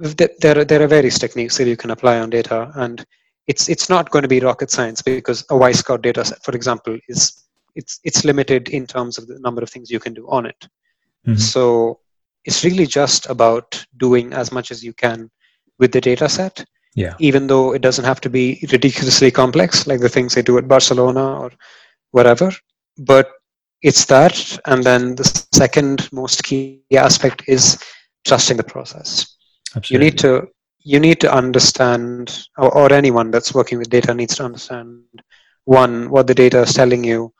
there 0.00 0.58
are, 0.58 0.64
there 0.64 0.82
are 0.82 0.86
various 0.86 1.18
techniques 1.18 1.56
that 1.58 1.68
you 1.68 1.76
can 1.76 1.90
apply 1.90 2.18
on 2.20 2.30
data 2.30 2.70
and 2.76 3.04
it's 3.46 3.68
it's 3.68 3.88
not 3.88 4.10
going 4.10 4.22
to 4.22 4.28
be 4.28 4.40
rocket 4.40 4.70
science 4.70 5.02
because 5.02 5.42
a 5.50 5.54
Wyscout 5.54 6.02
data 6.02 6.24
set 6.24 6.42
for 6.42 6.52
example 6.52 6.98
is 7.08 7.44
it's 7.74 8.00
it's 8.04 8.24
limited 8.24 8.68
in 8.70 8.86
terms 8.86 9.18
of 9.18 9.26
the 9.26 9.38
number 9.40 9.62
of 9.62 9.70
things 9.70 9.90
you 9.90 10.00
can 10.00 10.14
do 10.14 10.26
on 10.28 10.46
it 10.46 10.68
Mhm. 11.28 11.38
so 11.38 12.00
it's 12.46 12.64
really 12.64 12.86
just 12.86 13.28
about 13.28 13.84
doing 13.98 14.32
as 14.32 14.50
much 14.50 14.70
as 14.70 14.82
you 14.82 14.94
can 14.94 15.30
with 15.78 15.92
the 15.92 16.00
data 16.00 16.28
set 16.28 16.64
Yeah. 16.94 17.14
even 17.18 17.46
though 17.46 17.74
it 17.74 17.82
doesn't 17.82 18.06
have 18.06 18.20
to 18.22 18.30
be 18.30 18.44
ridiculously 18.72 19.30
complex 19.30 19.86
like 19.86 20.00
the 20.00 20.08
things 20.08 20.34
they 20.34 20.42
do 20.42 20.56
at 20.58 20.66
Barcelona 20.66 21.24
or 21.42 21.50
wherever. 22.12 22.50
But 22.98 23.28
it's 23.82 24.04
that, 24.06 24.58
and 24.66 24.82
then 24.82 25.14
the 25.14 25.24
second 25.54 26.08
most 26.12 26.42
key 26.42 26.82
aspect 26.96 27.42
is 27.46 27.78
trusting 28.26 28.56
the 28.56 28.64
process. 28.74 29.36
Absolutely. 29.74 30.06
You 30.06 30.10
need 30.10 30.18
to 30.20 30.48
you 30.82 30.98
need 30.98 31.20
to 31.20 31.32
understand, 31.32 32.46
or, 32.56 32.74
or 32.74 32.92
anyone 32.92 33.30
that's 33.30 33.52
working 33.52 33.78
with 33.78 33.90
data 33.90 34.14
needs 34.14 34.36
to 34.36 34.44
understand 34.44 35.02
one 35.64 36.08
what 36.08 36.26
the 36.26 36.34
data 36.34 36.62
is 36.62 36.72
telling 36.72 37.04
you, 37.04 37.32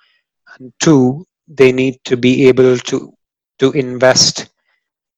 and 0.58 0.72
two 0.78 1.26
they 1.48 1.72
need 1.72 1.98
to 2.04 2.16
be 2.16 2.48
able 2.48 2.76
to 2.78 3.12
to 3.58 3.72
invest 3.72 4.50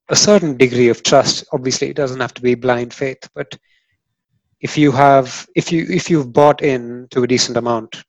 a 0.09 0.17
certain 0.17 0.57
degree 0.57 0.89
of 0.89 1.03
trust. 1.03 1.45
Obviously, 1.53 1.91
it 1.91 1.97
doesn't 1.97 2.21
have 2.21 2.35
to 2.35 2.43
be 2.43 2.55
blind 2.55 2.95
faith, 2.95 3.29
but 3.35 3.57
if 4.63 4.79
you 4.79 4.93
have 4.93 5.47
if 5.55 5.71
you 5.73 5.85
if 5.91 6.09
you've 6.09 6.33
bought 6.33 6.63
in 6.63 7.07
to 7.11 7.25
a 7.25 7.27
decent 7.27 7.57
amount 7.57 8.03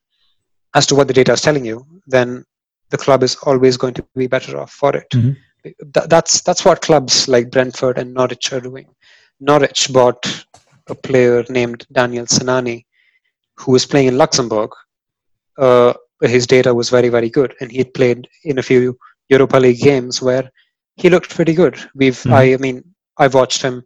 as 0.74 0.86
to 0.86 0.94
what 0.94 1.08
the 1.08 1.14
data 1.14 1.32
is 1.32 1.42
telling 1.42 1.64
you 1.64 1.84
then 2.06 2.44
the 2.90 2.96
club 2.96 3.22
is 3.22 3.36
always 3.42 3.76
going 3.76 3.92
to 3.94 4.06
be 4.14 4.26
better 4.26 4.56
off 4.56 4.70
for 4.72 4.96
it 4.96 5.08
Mhm. 5.10 5.36
Th- 5.64 6.06
that's 6.08 6.40
that's 6.42 6.64
what 6.64 6.80
clubs 6.80 7.26
like 7.26 7.50
brentford 7.50 7.98
and 7.98 8.14
norwich 8.14 8.52
are 8.52 8.60
doing 8.60 8.86
norwich 9.50 9.80
bought 9.96 10.22
a 10.94 10.94
player 11.06 11.44
named 11.58 11.80
daniel 11.98 12.26
sinani 12.36 12.78
who 13.58 13.72
was 13.76 13.84
playing 13.90 14.08
in 14.12 14.18
luxembourg 14.22 14.70
uh, 15.66 15.92
his 16.34 16.46
data 16.54 16.72
was 16.80 16.88
very 16.96 17.10
very 17.16 17.30
good 17.38 17.50
and 17.60 17.70
he 17.70 17.78
had 17.82 17.92
played 17.98 18.20
in 18.50 18.58
a 18.58 18.66
few 18.70 18.96
europa 19.34 19.58
league 19.64 19.82
games 19.90 20.20
where 20.28 20.44
he 21.02 21.10
looked 21.14 21.34
pretty 21.38 21.54
good 21.62 21.76
we've 22.02 22.22
Mhm. 22.24 22.34
i 22.40 22.44
mean 22.64 22.76
i've 23.20 23.34
watched 23.40 23.62
him 23.68 23.76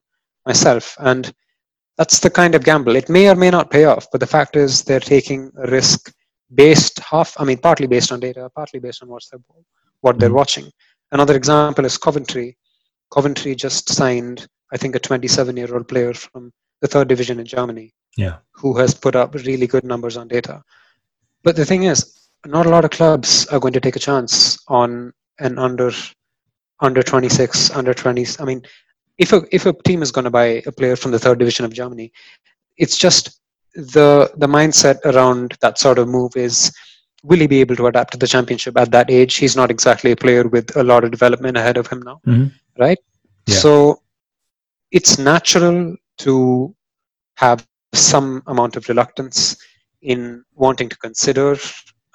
myself 0.51 0.95
and 1.11 1.33
that's 1.99 2.21
the 2.21 2.31
kind 2.31 2.55
of 2.55 2.63
gamble. 2.63 2.95
It 2.95 3.09
may 3.09 3.29
or 3.29 3.35
may 3.35 3.51
not 3.51 3.73
pay 3.73 3.85
off, 3.93 4.07
but 4.13 4.21
the 4.21 4.33
fact 4.35 4.55
is 4.55 4.85
they're 4.85 5.01
taking 5.15 5.51
a 5.65 5.67
risk 5.69 6.13
based 6.55 7.01
half, 7.01 7.35
I 7.41 7.45
mean, 7.49 7.59
partly 7.59 7.89
based 7.89 8.13
on 8.13 8.21
data, 8.21 8.49
partly 8.55 8.79
based 8.79 9.03
on 9.03 9.09
what's 9.09 9.29
their, 9.31 9.41
what 10.03 10.17
they're 10.21 10.31
Mhm. 10.31 10.41
watching. 10.43 10.67
Another 11.11 11.35
example 11.35 11.85
is 11.85 11.99
Coventry. 11.99 12.57
Coventry 13.13 13.57
just 13.57 13.85
signed, 14.01 14.47
I 14.73 14.77
think, 14.77 14.95
a 14.95 14.99
27 15.01 15.57
year 15.57 15.75
old 15.75 15.89
player 15.89 16.13
from 16.15 16.53
the 16.81 16.89
third 16.89 17.09
division 17.09 17.41
in 17.41 17.47
Germany 17.47 17.93
Yeah. 18.17 18.37
who 18.53 18.77
has 18.79 18.95
put 18.95 19.17
up 19.17 19.35
really 19.35 19.67
good 19.67 19.85
numbers 19.85 20.17
on 20.17 20.29
data. 20.29 20.63
But 21.43 21.57
the 21.57 21.65
thing 21.65 21.85
is, 21.85 22.29
not 22.47 22.67
a 22.67 22.71
lot 22.71 22.85
of 22.85 22.91
clubs 22.91 23.47
are 23.49 23.59
going 23.59 23.73
to 23.73 23.81
take 23.81 23.97
a 23.97 24.01
chance 24.11 24.59
on 24.69 25.13
an 25.41 25.59
under 25.59 25.91
under 26.81 27.03
26, 27.03 27.71
under 27.73 27.93
20s. 27.93 28.41
I 28.41 28.45
mean, 28.45 28.63
if 29.19 29.33
a 29.33 29.43
if 29.51 29.67
a 29.67 29.73
team 29.73 30.01
is 30.03 30.13
going 30.13 30.25
to 30.27 30.31
buy 30.31 30.63
a 30.67 30.71
player 30.73 30.95
from 30.95 31.11
the 31.11 31.19
third 31.19 31.39
division 31.41 31.65
of 31.65 31.73
Germany, 31.73 32.13
it's 32.77 32.97
just 32.97 33.41
the 33.75 34.31
the 34.37 34.47
mindset 34.47 34.99
around 35.05 35.57
that 35.61 35.79
sort 35.79 35.99
of 35.99 36.07
move 36.09 36.37
is 36.37 36.71
will 37.25 37.41
he 37.41 37.49
be 37.49 37.61
able 37.61 37.75
to 37.75 37.89
adapt 37.89 38.13
to 38.13 38.19
the 38.19 38.29
championship 38.29 38.79
at 38.79 38.93
that 38.93 39.11
age? 39.11 39.35
He's 39.35 39.57
not 39.57 39.71
exactly 39.73 40.13
a 40.13 40.17
player 40.17 40.47
with 40.47 40.77
a 40.77 40.85
lot 40.85 41.03
of 41.03 41.11
development 41.11 41.57
ahead 41.57 41.77
of 41.77 41.89
him 41.89 42.01
now, 42.03 42.21
Mhm. 42.27 42.53
right? 42.79 42.99
Yeah. 43.47 43.57
So 43.57 44.03
it's 44.91 45.19
natural 45.19 45.95
to 46.19 46.75
have 47.37 47.67
some 47.95 48.43
amount 48.47 48.77
of 48.77 48.89
reluctance 48.89 49.57
in 50.03 50.45
wanting 50.55 50.89
to 50.89 50.97
consider 50.99 51.57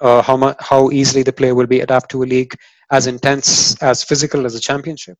uh, 0.00 0.22
how 0.22 0.36
much 0.36 0.56
how 0.60 0.90
easily 0.90 1.22
the 1.22 1.32
player 1.32 1.54
will 1.54 1.66
be 1.66 1.80
adapt 1.80 2.10
to 2.10 2.22
a 2.22 2.26
league 2.26 2.54
as 2.90 3.06
intense 3.06 3.80
as 3.82 4.02
physical 4.02 4.44
as 4.46 4.54
a 4.54 4.60
championship 4.60 5.18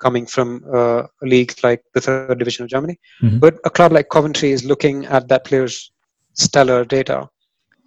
coming 0.00 0.26
from 0.26 0.62
uh, 0.74 1.02
a 1.22 1.26
league 1.26 1.54
like 1.62 1.82
the 1.94 2.00
third 2.00 2.38
division 2.38 2.64
of 2.64 2.70
Germany. 2.70 2.98
Mhm. 3.22 3.40
But 3.40 3.58
a 3.64 3.70
club 3.70 3.92
like 3.92 4.08
Coventry 4.10 4.50
is 4.50 4.64
looking 4.64 5.06
at 5.06 5.28
that 5.28 5.44
player's 5.44 5.92
stellar 6.34 6.84
data, 6.84 7.28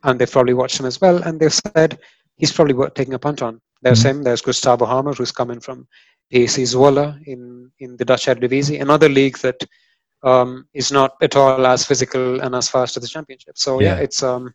and 0.04 0.20
they've 0.20 0.32
probably 0.32 0.54
watched 0.54 0.80
him 0.80 0.86
as 0.86 1.00
well, 1.02 1.22
and 1.24 1.40
they've 1.40 1.54
said 1.54 2.00
he's 2.38 2.52
probably 2.54 2.74
worth 2.74 2.94
taking 2.94 3.14
a 3.14 3.20
punt 3.20 3.42
on. 3.42 3.60
There's 3.82 4.02
Mhm. 4.04 4.10
him. 4.10 4.24
There's 4.24 4.42
Gustavo 4.42 4.86
Hamer, 4.86 5.14
who's 5.14 5.32
coming 5.32 5.60
from 5.60 5.88
PEC 6.32 6.64
Zwolle 6.64 7.22
in 7.26 7.72
in 7.80 7.98
the 7.98 8.06
Dutch 8.06 8.26
Eredivisie, 8.26 8.82
another 8.82 9.10
league 9.10 9.38
that 9.40 9.64
um, 10.24 10.68
is 10.74 10.92
not 10.92 11.16
at 11.22 11.36
all 11.36 11.66
as 11.66 11.86
physical 11.86 12.42
and 12.42 12.56
as 12.56 12.70
fast 12.70 12.98
as 12.98 13.04
the 13.04 13.10
championship. 13.10 13.58
So 13.58 13.80
yeah, 13.80 13.96
Yeah. 13.96 14.04
it's 14.04 14.24
um, 14.24 14.54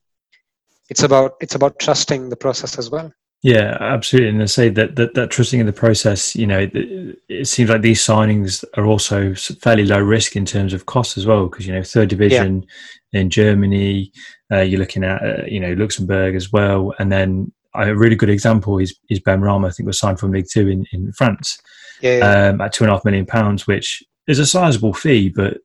it's 0.91 1.03
about 1.03 1.35
it's 1.41 1.55
about 1.55 1.79
trusting 1.79 2.29
the 2.29 2.37
process 2.37 2.79
as 2.79 2.91
well. 2.91 3.13
Yeah, 3.45 3.77
absolutely. 3.81 4.31
And 4.31 4.43
I 4.43 4.47
say 4.47 4.69
that, 4.69 4.95
that 4.97 5.15
that 5.15 5.31
trusting 5.31 5.59
in 5.59 5.67
the 5.67 5.73
process, 5.73 6.37
you 6.37 6.47
know, 6.47 6.61
it, 6.61 7.19
it 7.29 7.49
seems 7.49 7.71
like 7.71 7.83
these 7.83 8.01
signings 8.01 8.65
are 8.77 8.87
also 8.87 9.35
fairly 9.35 9.85
low 9.85 9.99
risk 9.99 10.37
in 10.37 10.45
terms 10.45 10.73
of 10.73 10.87
cost 10.87 11.19
as 11.19 11.27
well, 11.27 11.49
because 11.49 11.67
you 11.67 11.73
know, 11.73 11.83
third 11.83 12.09
division 12.09 12.65
in 13.13 13.31
Germany, 13.31 14.13
uh, 14.53 14.61
you're 14.61 14.79
looking 14.79 15.03
at 15.03 15.23
uh, 15.23 15.45
you 15.47 15.59
know 15.59 15.73
Luxembourg 15.73 16.37
as 16.37 16.53
well, 16.53 16.95
and 16.99 17.11
then 17.11 17.53
a 17.75 17.95
really 17.95 18.17
good 18.17 18.31
example 18.31 18.79
is 18.79 18.95
is 19.09 19.21
Benrahma. 19.21 19.69
I 19.69 19.71
think 19.71 19.87
was 19.87 19.99
signed 19.99 20.19
from 20.21 20.33
League 20.33 20.47
Two 20.51 20.69
in 20.69 20.85
in 20.93 21.13
France 21.13 21.59
Yeah, 22.01 22.19
yeah, 22.19 22.49
um, 22.49 22.61
at 22.61 22.73
two 22.73 22.85
and 22.85 22.91
a 22.91 22.95
half 22.95 23.05
million 23.05 23.27
pounds, 23.27 23.67
which 23.67 24.03
is 24.29 24.39
a 24.39 24.47
sizable 24.47 24.93
fee, 24.93 25.29
but 25.29 25.59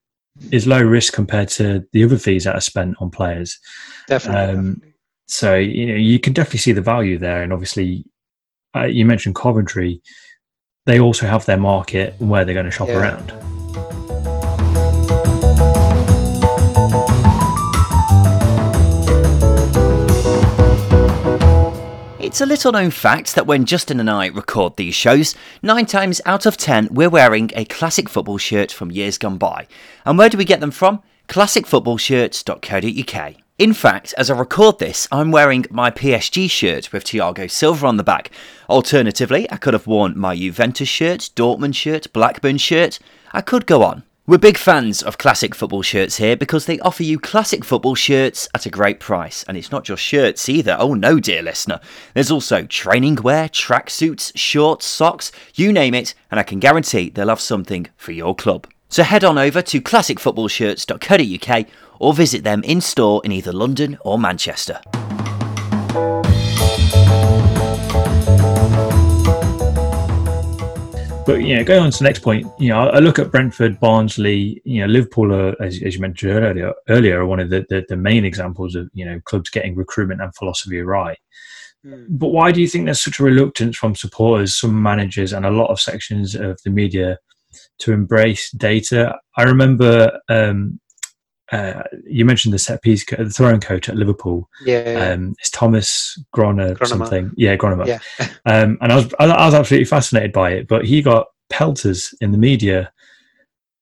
is 0.51 0.67
low 0.67 0.81
risk 0.81 1.13
compared 1.13 1.49
to 1.49 1.83
the 1.93 2.03
other 2.03 2.17
fees 2.17 2.43
that 2.43 2.55
are 2.55 2.61
spent 2.61 2.95
on 2.99 3.09
players. 3.09 3.57
definitely. 4.07 4.41
um, 4.41 4.55
definitely. 4.73 4.93
So 5.27 5.55
you 5.55 5.85
know 5.87 5.95
you 5.95 6.19
can 6.19 6.33
definitely 6.33 6.59
see 6.59 6.71
the 6.73 6.81
value 6.81 7.17
there, 7.17 7.43
and 7.43 7.51
obviously, 7.51 8.05
uh, 8.75 8.85
you 8.85 9.05
mentioned 9.05 9.35
Coventry. 9.35 10.01
They 10.85 10.99
also 11.01 11.27
have 11.27 11.45
their 11.45 11.57
market 11.57 12.15
and 12.21 12.29
where 12.29 12.45
they're 12.45 12.53
going 12.53 12.65
to 12.65 12.71
shop 12.71 12.87
Yeah. 12.87 12.99
around. 12.99 13.56
It's 22.27 22.41
a 22.41 22.45
little 22.45 22.73
known 22.73 22.91
fact 22.91 23.35
that 23.35 23.47
when 23.47 23.63
Justin 23.63 24.01
and 24.01 24.09
I 24.09 24.25
record 24.25 24.75
these 24.75 24.93
shows, 24.93 25.33
nine 25.61 25.85
times 25.85 26.19
out 26.25 26.45
of 26.45 26.57
ten 26.57 26.89
we're 26.91 27.09
wearing 27.09 27.51
a 27.55 27.63
classic 27.63 28.09
football 28.09 28.37
shirt 28.37 28.69
from 28.69 28.91
years 28.91 29.17
gone 29.17 29.37
by. 29.37 29.65
And 30.05 30.17
where 30.17 30.27
do 30.27 30.37
we 30.37 30.43
get 30.43 30.59
them 30.59 30.71
from? 30.71 31.01
classicfootballshirts.co.uk. 31.29 33.33
In 33.57 33.71
fact, 33.71 34.13
as 34.17 34.29
I 34.29 34.37
record 34.37 34.79
this, 34.79 35.07
I'm 35.09 35.31
wearing 35.31 35.67
my 35.69 35.89
PSG 35.89 36.51
shirt 36.51 36.91
with 36.91 37.05
Thiago 37.05 37.49
Silva 37.49 37.87
on 37.87 37.95
the 37.95 38.03
back. 38.03 38.29
Alternatively, 38.69 39.49
I 39.49 39.55
could 39.55 39.73
have 39.73 39.87
worn 39.87 40.19
my 40.19 40.35
Juventus 40.35 40.89
shirt, 40.89 41.29
Dortmund 41.33 41.75
shirt, 41.75 42.11
Blackburn 42.11 42.57
shirt. 42.57 42.99
I 43.31 43.39
could 43.39 43.65
go 43.65 43.83
on. 43.83 44.03
We're 44.29 44.37
big 44.37 44.57
fans 44.57 45.01
of 45.01 45.17
classic 45.17 45.55
football 45.55 45.81
shirts 45.81 46.17
here 46.17 46.35
because 46.35 46.65
they 46.65 46.81
offer 46.81 47.01
you 47.01 47.17
classic 47.17 47.63
football 47.63 47.95
shirts 47.95 48.49
at 48.53 48.65
a 48.65 48.69
great 48.69 48.99
price. 48.99 49.45
And 49.47 49.55
it's 49.55 49.71
not 49.71 49.85
just 49.85 50.03
shirts 50.03 50.49
either. 50.49 50.75
Oh 50.77 50.95
no, 50.95 51.17
dear 51.17 51.41
listener. 51.41 51.79
There's 52.13 52.29
also 52.29 52.63
training 52.63 53.15
wear, 53.23 53.47
tracksuits, 53.47 54.33
shorts, 54.35 54.85
socks, 54.85 55.31
you 55.55 55.71
name 55.71 55.93
it, 55.93 56.13
and 56.29 56.41
I 56.41 56.43
can 56.43 56.59
guarantee 56.59 57.09
they'll 57.09 57.29
have 57.29 57.39
something 57.39 57.87
for 57.95 58.11
your 58.11 58.35
club. 58.35 58.67
So 58.89 59.03
head 59.03 59.23
on 59.23 59.37
over 59.37 59.61
to 59.61 59.79
classicfootballshirts.co.uk 59.79 61.65
or 61.97 62.13
visit 62.13 62.43
them 62.43 62.63
in 62.65 62.81
store 62.81 63.21
in 63.23 63.31
either 63.31 63.53
London 63.53 63.97
or 64.01 64.19
Manchester. 64.19 64.81
But 71.27 71.43
you 71.43 71.57
know, 71.57 71.63
going 71.65 71.81
on 71.81 71.91
to 71.91 71.97
the 71.97 72.05
next 72.05 72.19
point, 72.19 72.47
you 72.57 72.69
know, 72.69 72.87
I 72.87 72.95
I 72.95 72.99
look 72.99 73.19
at 73.19 73.31
Brentford, 73.31 73.81
Barnsley, 73.81 74.61
you 74.63 74.79
know, 74.79 74.87
Liverpool, 74.87 75.33
are, 75.33 75.61
as, 75.61 75.83
as 75.83 75.93
you 75.93 75.99
mentioned 75.99 76.31
earlier, 76.31 76.73
earlier, 76.87 77.19
are 77.19 77.25
one 77.25 77.41
of 77.41 77.49
the, 77.49 77.65
the, 77.67 77.85
the 77.89 77.97
main 77.97 78.23
examples 78.23 78.75
of 78.75 78.89
you 78.93 79.03
know 79.03 79.19
clubs 79.25 79.49
getting 79.49 79.75
recruitment 79.75 80.21
and 80.21 80.33
philosophy 80.35 80.81
right. 80.81 81.17
Mm. 81.85 82.05
But 82.11 82.29
why 82.29 82.53
do 82.53 82.61
you 82.61 82.67
think 82.69 82.85
there's 82.85 83.01
such 83.01 83.19
a 83.19 83.23
reluctance 83.23 83.75
from 83.75 83.93
supporters, 83.93 84.55
some 84.57 84.81
managers, 84.81 85.33
and 85.33 85.45
a 85.45 85.51
lot 85.51 85.69
of 85.69 85.81
sections 85.81 86.33
of 86.33 86.61
the 86.63 86.69
media 86.69 87.17
to 87.79 87.91
embrace 87.91 88.49
data? 88.51 89.19
I 89.35 89.43
remember 89.43 90.21
um, 90.29 90.79
uh, 91.51 91.83
you 92.05 92.25
mentioned 92.25 92.53
the 92.53 92.59
set 92.59 92.81
piece, 92.81 93.05
the 93.05 93.29
throwing 93.29 93.61
coach 93.61 93.87
at 93.89 93.95
Liverpool. 93.95 94.49
Yeah, 94.65 95.13
Um, 95.13 95.35
it's 95.39 95.49
Thomas 95.49 96.21
Groner 96.33 96.75
something. 96.85 97.31
Yeah, 97.37 97.55
Gronemer. 97.55 97.87
yeah. 97.87 97.99
Um, 98.45 98.77
and 98.81 98.91
I 98.91 98.95
was 98.95 99.13
I 99.19 99.25
was 99.45 99.53
absolutely 99.53 99.85
fascinated 99.85 100.31
by 100.31 100.51
it. 100.51 100.67
But 100.67 100.85
he 100.85 101.01
got 101.01 101.27
pelters 101.49 102.13
in 102.21 102.31
the 102.31 102.37
media 102.37 102.91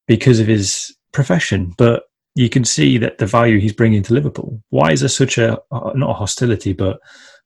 because 0.07 0.39
of 0.39 0.47
his 0.47 0.95
profession. 1.11 1.73
But 1.77 2.03
you 2.35 2.49
can 2.49 2.65
see 2.65 2.97
that 2.97 3.17
the 3.17 3.25
value 3.25 3.59
he's 3.59 3.73
bringing 3.73 4.03
to 4.03 4.13
Liverpool. 4.13 4.61
Why 4.69 4.91
is 4.91 4.99
there 4.99 5.09
such 5.09 5.37
a 5.37 5.59
not 5.71 6.09
a 6.09 6.13
hostility, 6.13 6.73
but 6.73 6.99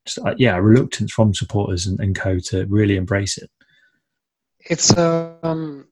just, 0.05 0.19
uh, 0.19 0.33
yeah, 0.37 0.55
a 0.55 0.61
reluctance 0.61 1.11
from 1.11 1.33
supporters 1.33 1.85
and, 1.87 1.99
and 1.99 2.15
co 2.15 2.39
to 2.39 2.65
really 2.67 2.95
embrace 2.95 3.37
it? 3.37 3.49
it's 4.69 4.95
um 4.97 5.87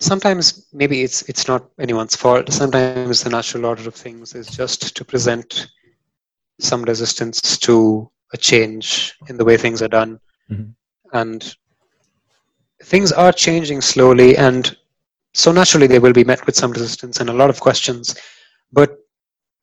sometimes 0.00 0.66
maybe 0.72 1.02
it's 1.02 1.22
it's 1.28 1.46
not 1.46 1.68
anyone's 1.78 2.16
fault. 2.16 2.52
Sometimes 2.52 3.22
the 3.22 3.30
natural 3.30 3.66
order 3.66 3.86
of 3.88 3.94
things 3.94 4.34
is 4.34 4.48
just 4.48 4.96
to 4.96 5.04
present 5.04 5.68
some 6.58 6.82
resistance 6.82 7.58
to 7.58 8.10
a 8.32 8.36
change 8.36 9.14
in 9.28 9.36
the 9.36 9.44
way 9.44 9.56
things 9.56 9.82
are 9.82 9.88
done. 9.88 10.18
Mhm. 10.50 10.74
and 11.12 11.54
things 12.84 13.12
are 13.12 13.32
changing 13.32 13.80
slowly 13.80 14.36
and 14.36 14.76
so 15.34 15.52
naturally 15.52 15.86
they 15.86 15.98
will 15.98 16.12
be 16.12 16.24
met 16.24 16.44
with 16.46 16.56
some 16.56 16.72
resistance 16.72 17.20
and 17.20 17.28
a 17.28 17.32
lot 17.32 17.50
of 17.50 17.60
questions. 17.60 18.16
But 18.72 18.96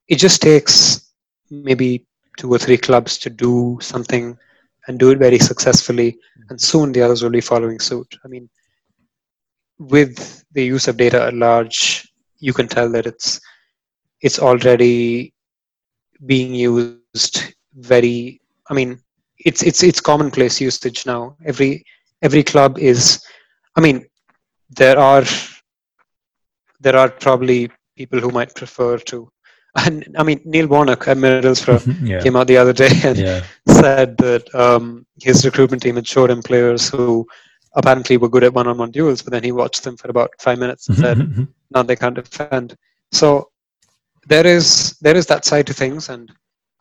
it 0.08 0.18
just 0.18 0.42
takes 0.42 1.12
maybe 1.50 2.06
two 2.38 2.54
or 2.54 2.58
three 2.60 2.78
clubs 2.78 3.18
to 3.20 3.30
do 3.30 3.78
something 3.82 4.38
and 4.88 5.00
do 5.00 5.12
it 5.12 5.20
very 5.20 5.40
successfully 5.40 6.18
and 6.50 6.60
soon 6.62 6.92
the 6.92 7.02
others 7.02 7.24
will 7.24 7.30
be 7.30 7.42
following 7.42 7.80
suit. 7.80 8.16
I 8.24 8.28
mean 8.28 8.50
with 9.80 10.44
the 10.54 10.64
use 10.64 10.88
of 10.88 10.98
data 10.98 11.24
at 11.24 11.34
large 11.34 12.08
you 12.40 12.54
can 12.54 12.68
tell 12.68 12.90
that 12.90 13.06
it's 13.06 13.40
it's 14.22 14.40
already 14.40 15.34
being 16.26 16.54
used 16.54 17.54
very 17.76 18.42
i 18.70 18.74
mean 18.74 19.00
it's 19.40 19.62
it's 19.64 19.84
it's 19.84 20.00
commonplace 20.00 20.60
usage 20.60 21.06
now. 21.06 21.36
Every 21.46 21.86
every 22.22 22.44
club 22.44 22.80
is 22.80 23.24
i 23.76 23.82
mean 23.82 24.06
there 24.70 24.98
are 24.98 25.24
there 26.80 26.96
are 26.96 27.10
probably 27.10 27.70
people 27.96 28.20
who 28.20 28.32
might 28.32 28.54
prefer 28.56 28.98
to 28.98 29.32
and 29.86 30.16
i 30.18 30.24
mean 30.24 30.42
neil 30.46 30.68
warnock 30.68 31.08
at 31.08 31.18
middlesbrough 31.18 31.86
yeah, 32.12 32.22
came 32.22 32.36
out 32.36 32.48
the 32.48 32.58
other 32.58 32.74
day 32.74 32.90
and 33.04 33.18
yeah, 33.18 33.44
said 33.68 34.18
that 34.18 34.44
um, 34.56 35.06
his 35.22 35.46
recruitment 35.46 35.82
team 35.84 35.96
had 35.96 36.08
showed 36.08 36.32
him 36.32 36.42
players 36.42 36.90
who 36.90 37.28
apparently 37.80 38.18
we 38.18 38.22
were 38.24 38.34
good 38.36 38.44
at 38.48 38.54
one-on-one 38.54 38.92
duels, 38.92 39.22
but 39.24 39.32
then 39.34 39.44
he 39.44 39.52
watched 39.62 39.84
them 39.84 39.96
for 39.98 40.10
about 40.10 40.32
five 40.46 40.60
minutes 40.64 40.88
and 40.90 40.98
said, 41.04 41.18
"No, 41.74 41.84
they 41.84 41.96
can't 42.02 42.16
defend." 42.22 42.76
So 43.20 43.28
there 44.34 44.48
is 44.56 44.68
there 45.06 45.18
is 45.22 45.28
that 45.28 45.46
side 45.46 45.68
to 45.68 45.74
things, 45.82 46.10
and 46.14 46.32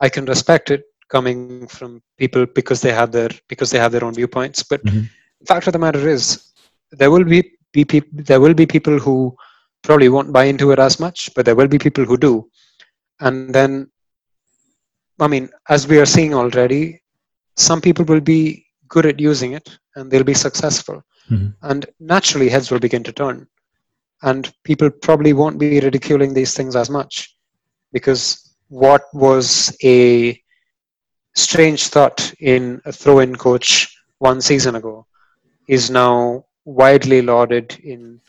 I 0.05 0.09
can 0.15 0.25
respect 0.33 0.71
it 0.75 0.83
coming 1.15 1.67
from 1.77 2.01
people 2.21 2.45
because 2.59 2.81
they 2.81 2.93
have 2.99 3.11
their 3.17 3.29
because 3.51 3.69
they 3.71 3.81
have 3.83 3.91
their 3.93 4.05
own 4.07 4.15
viewpoints. 4.19 4.63
But 4.71 4.81
Mhm. 4.85 5.03
the 5.41 5.47
fact 5.51 5.67
of 5.67 5.73
the 5.73 5.83
matter 5.85 6.03
is, 6.15 6.23
there 6.99 7.11
will 7.13 7.23
be, 7.33 7.39
be 7.77 7.83
peop- 7.91 8.15
there 8.31 8.41
will 8.43 8.57
be 8.61 8.65
people 8.75 8.97
who 9.05 9.15
probably 9.83 10.09
won't 10.09 10.33
buy 10.37 10.45
into 10.53 10.71
it 10.73 10.79
as 10.87 10.99
much, 11.05 11.19
but 11.35 11.45
there 11.45 11.55
will 11.59 11.71
be 11.75 11.79
people 11.87 12.05
who 12.09 12.17
do, 12.17 12.33
and 13.19 13.53
then 13.57 13.87
I 15.19 15.27
mean, 15.27 15.49
as 15.69 15.87
we 15.87 15.97
are 15.99 16.05
seeing 16.05 16.33
already, 16.33 17.01
some 17.55 17.81
people 17.81 18.05
will 18.05 18.21
be 18.21 18.65
good 18.87 19.05
at 19.11 19.19
using 19.19 19.53
it 19.53 19.67
and 19.97 20.11
they'll 20.11 20.23
be 20.33 20.33
successful. 20.47 21.03
Mhm. 21.29 21.53
And 21.61 21.85
naturally, 21.99 22.49
heads 22.49 22.71
will 22.71 22.79
begin 22.87 23.03
to 23.03 23.11
turn. 23.13 23.47
And 24.23 24.51
people 24.63 24.89
probably 24.89 25.33
won't 25.33 25.59
be 25.59 25.79
ridiculing 25.79 26.33
these 26.33 26.53
things 26.53 26.75
as 26.75 26.89
much 26.89 27.35
because 27.91 28.53
what 28.69 29.03
was 29.13 29.75
a 29.83 30.39
strange 31.35 31.87
thought 31.87 32.33
in 32.39 32.81
a 32.85 32.91
throw 32.91 33.19
in 33.19 33.35
coach 33.35 33.87
one 34.19 34.41
season 34.41 34.75
ago 34.75 35.05
is 35.67 35.89
now 35.89 36.45
widely 36.65 37.21
lauded 37.21 37.77
in 37.83 38.19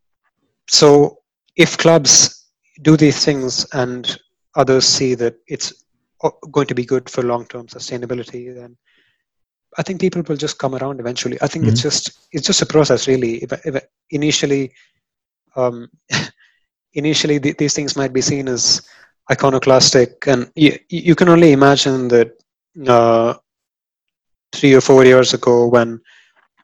So 0.69 1.19
if 1.57 1.77
clubs 1.77 2.47
do 2.81 2.95
these 2.97 3.23
things 3.25 3.65
and 3.73 4.17
others 4.55 4.85
see 4.85 5.13
that 5.15 5.35
it's 5.47 5.80
going 6.51 6.67
to 6.67 6.75
be 6.75 6.85
good 6.85 7.09
for 7.09 7.23
long-term 7.23 7.67
sustainability, 7.67 8.53
then 8.53 8.77
I 9.77 9.83
think 9.83 10.01
people 10.01 10.21
will 10.27 10.35
just 10.35 10.59
come 10.59 10.75
around 10.75 10.99
eventually. 10.99 11.37
I 11.41 11.47
think 11.47 11.67
it's 11.67 11.81
just 11.81 12.27
it's 12.31 12.45
just 12.45 12.61
a 12.61 12.65
process, 12.65 13.07
really. 13.07 13.35
If, 13.37 13.53
if 13.65 13.83
initially, 14.09 14.73
um, 15.55 15.89
initially 16.93 17.39
th- 17.39 17.57
these 17.57 17.73
things 17.73 17.95
might 17.95 18.13
be 18.13 18.21
seen 18.21 18.47
as 18.47 18.81
iconoclastic, 19.31 20.27
and 20.27 20.51
you, 20.55 20.77
you 20.89 21.15
can 21.15 21.29
only 21.29 21.53
imagine 21.53 22.09
that 22.09 22.31
uh, 22.87 23.33
three 24.51 24.73
or 24.73 24.81
four 24.81 25.05
years 25.05 25.33
ago 25.33 25.67
when 25.67 26.01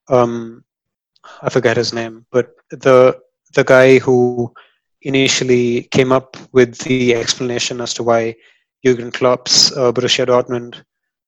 um, 0.10 0.64
I 1.42 1.50
forget 1.50 1.78
his 1.78 1.94
name, 1.94 2.26
but 2.32 2.52
the 2.70 3.18
the 3.54 3.64
guy 3.64 4.00
who 4.00 4.54
initially 5.04 5.84
came 5.84 6.12
up 6.12 6.36
with 6.52 6.78
the 6.80 7.16
explanation 7.16 7.80
as 7.80 7.94
to 7.94 8.04
why 8.04 8.36
Jurgen 8.86 9.12
Klopp's 9.12 9.76
uh, 9.76 9.92
Borussia 9.92 10.26
Dortmund 10.26 10.84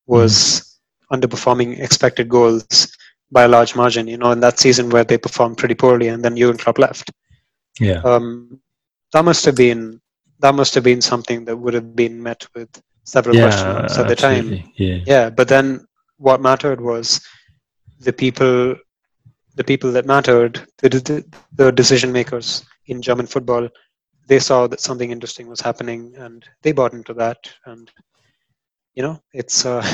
was 0.06 0.78
underperforming 1.12 1.78
expected 1.80 2.28
goals 2.28 2.96
by 3.32 3.44
a 3.44 3.48
large 3.48 3.74
margin. 3.76 4.06
You 4.06 4.18
know, 4.18 4.32
in 4.32 4.40
that 4.40 4.58
season 4.58 4.90
where 4.90 5.04
they 5.04 5.18
performed 5.18 5.58
pretty 5.58 5.74
poorly, 5.74 6.08
and 6.08 6.24
then 6.24 6.36
Jurgen 6.36 6.58
Klopp 6.58 6.78
left. 6.78 7.10
Yeah. 7.78 8.00
Um, 8.02 8.60
that 9.12 9.24
must 9.24 9.44
have 9.44 9.56
been 9.56 10.00
that 10.40 10.54
must 10.54 10.74
have 10.74 10.84
been 10.84 11.00
something 11.00 11.44
that 11.44 11.56
would 11.56 11.74
have 11.74 11.94
been 11.94 12.22
met 12.22 12.46
with 12.54 12.68
several 13.04 13.36
yeah, 13.36 13.42
question 13.42 13.72
marks 13.72 13.98
at 13.98 14.08
the 14.08 14.16
time. 14.16 14.62
Yeah. 14.76 14.98
Yeah, 15.06 15.30
but 15.30 15.48
then 15.48 15.86
what 16.16 16.40
mattered 16.40 16.80
was 16.80 17.20
the 17.98 18.12
people, 18.12 18.76
the 19.54 19.64
people 19.64 19.92
that 19.92 20.06
mattered, 20.06 20.66
the 20.78 20.88
the, 20.88 21.24
the 21.52 21.72
decision 21.72 22.12
makers 22.12 22.64
in 22.86 23.02
German 23.02 23.26
football. 23.26 23.68
They 24.30 24.38
saw 24.38 24.68
that 24.68 24.78
something 24.78 25.10
interesting 25.10 25.48
was 25.48 25.60
happening, 25.60 26.14
and 26.16 26.44
they 26.62 26.70
bought 26.70 26.92
into 26.92 27.12
that. 27.14 27.50
And 27.66 27.90
you 28.94 29.02
know, 29.02 29.20
it's 29.32 29.66
uh, 29.66 29.84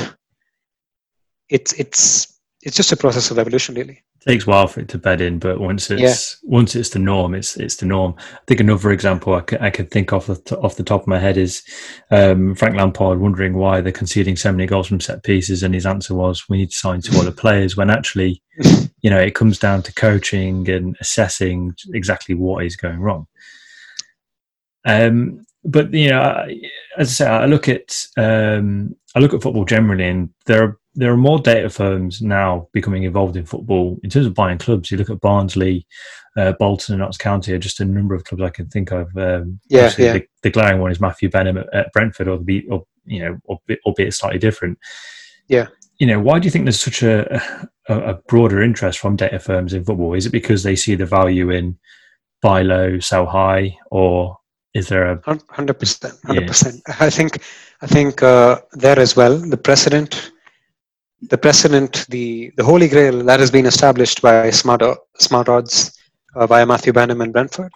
it's 1.49 1.73
it's 1.73 2.39
it's 2.61 2.77
just 2.77 2.91
a 2.91 2.97
process 2.97 3.31
of 3.31 3.39
evolution, 3.39 3.73
really. 3.73 4.03
it 4.21 4.29
takes 4.29 4.45
a 4.45 4.49
while 4.51 4.67
for 4.67 4.81
it 4.81 4.89
to 4.89 4.99
bed 4.99 5.21
in, 5.21 5.39
but 5.39 5.59
once 5.59 5.89
it's 5.89 6.37
once 6.43 6.75
it's 6.75 6.89
the 6.89 6.99
norm, 6.99 7.33
it's 7.33 7.57
it's 7.57 7.77
the 7.77 7.87
norm. 7.87 8.13
I 8.19 8.39
think 8.45 8.59
another 8.59 8.91
example 8.91 9.33
I 9.33 9.41
could, 9.41 9.59
I 9.59 9.71
could 9.71 9.89
think 9.89 10.13
off 10.13 10.27
the 10.27 10.35
t- 10.35 10.55
off 10.55 10.75
the 10.75 10.83
top 10.83 11.01
of 11.01 11.07
my 11.07 11.17
head 11.17 11.37
is 11.37 11.63
um, 12.11 12.53
Frank 12.53 12.75
Lampard 12.75 13.19
wondering 13.19 13.55
why 13.55 13.81
they're 13.81 13.91
conceding 13.91 14.35
so 14.35 14.51
many 14.51 14.67
goals 14.67 14.85
from 14.85 14.99
set 14.99 15.23
pieces, 15.23 15.63
and 15.63 15.73
his 15.73 15.87
answer 15.87 16.13
was, 16.13 16.47
"We 16.47 16.57
need 16.57 16.69
to 16.69 16.77
sign 16.77 17.01
two 17.01 17.17
other 17.19 17.31
players." 17.31 17.75
When 17.75 17.89
actually, 17.89 18.43
you 19.01 19.09
know, 19.09 19.19
it 19.19 19.33
comes 19.33 19.57
down 19.57 19.81
to 19.81 19.93
coaching 19.95 20.69
and 20.69 20.95
assessing 21.01 21.73
exactly 21.91 22.35
what 22.35 22.63
is 22.63 22.75
going 22.75 22.99
wrong. 22.99 23.25
Um, 24.87 25.45
but 25.63 25.93
you 25.93 26.09
know, 26.09 26.47
as 26.97 27.09
I 27.09 27.11
say, 27.11 27.27
I 27.27 27.45
look 27.45 27.67
at 27.67 28.05
um, 28.17 28.95
I 29.15 29.19
look 29.19 29.33
at 29.33 29.43
football 29.43 29.65
generally, 29.65 30.07
and 30.07 30.29
there 30.45 30.63
are 30.63 30.79
there 30.95 31.11
are 31.11 31.17
more 31.17 31.39
data 31.39 31.69
firms 31.69 32.21
now 32.21 32.67
becoming 32.73 33.03
involved 33.03 33.35
in 33.35 33.45
football 33.45 33.99
in 34.03 34.09
terms 34.09 34.25
of 34.25 34.33
buying 34.33 34.57
clubs. 34.57 34.89
You 34.89 34.97
look 34.97 35.11
at 35.11 35.21
Barnsley, 35.21 35.85
uh, 36.37 36.53
Bolton, 36.53 36.95
and 36.95 37.01
Notts 37.01 37.17
County 37.17 37.53
are 37.53 37.59
just 37.59 37.79
a 37.79 37.85
number 37.85 38.15
of 38.15 38.23
clubs 38.23 38.41
I 38.41 38.49
can 38.49 38.67
think 38.69 38.91
of. 38.91 39.15
Um, 39.15 39.59
Yeah, 39.69 39.91
yeah. 39.97 40.13
The, 40.13 40.27
the 40.41 40.49
glaring 40.49 40.79
one 40.79 40.91
is 40.91 41.01
Matthew 41.01 41.29
Benham 41.29 41.57
at, 41.57 41.71
at 41.73 41.93
Brentford, 41.93 42.27
or, 42.27 42.39
the, 42.39 42.65
or 42.69 42.85
you 43.05 43.19
know, 43.19 43.57
albeit, 43.85 44.13
slightly 44.13 44.39
different. 44.39 44.79
Yeah. 45.47 45.67
You 45.99 46.07
know, 46.07 46.19
why 46.19 46.39
do 46.39 46.45
you 46.45 46.51
think 46.51 46.65
there's 46.65 46.79
such 46.79 47.03
a, 47.03 47.41
a, 47.89 47.99
a 47.99 48.13
broader 48.27 48.63
interest 48.63 48.99
from 48.99 49.17
data 49.17 49.39
firms 49.39 49.73
in 49.73 49.83
football? 49.83 50.13
Is 50.13 50.25
it 50.25 50.31
because 50.31 50.63
they 50.63 50.75
see 50.75 50.95
the 50.95 51.05
value 51.05 51.51
in 51.51 51.77
buy 52.41 52.61
low, 52.61 52.99
sell 52.99 53.25
high, 53.25 53.77
or 53.91 54.37
is 54.77 54.89
there 54.89 55.05
a 55.13 55.21
Hundred 55.57 55.79
percent, 55.79 56.15
hundred 56.25 56.47
percent. 56.47 56.75
I 57.07 57.09
think, 57.09 57.31
I 57.81 57.87
think 57.87 58.21
uh, 58.23 58.59
there 58.73 58.99
as 58.99 59.15
well. 59.15 59.35
The 59.37 59.57
precedent, 59.57 60.31
the 61.29 61.37
precedent, 61.37 62.05
the 62.09 62.51
the 62.57 62.63
holy 62.63 62.87
grail 62.89 63.23
that 63.29 63.39
has 63.39 63.51
been 63.51 63.65
established 63.65 64.21
by 64.21 64.43
smart 64.45 64.81
smart 65.19 65.49
odds 65.49 65.75
uh, 66.35 66.47
by 66.47 66.65
Matthew 66.65 66.93
Benham 66.93 67.21
and 67.21 67.33
Brentford, 67.33 67.71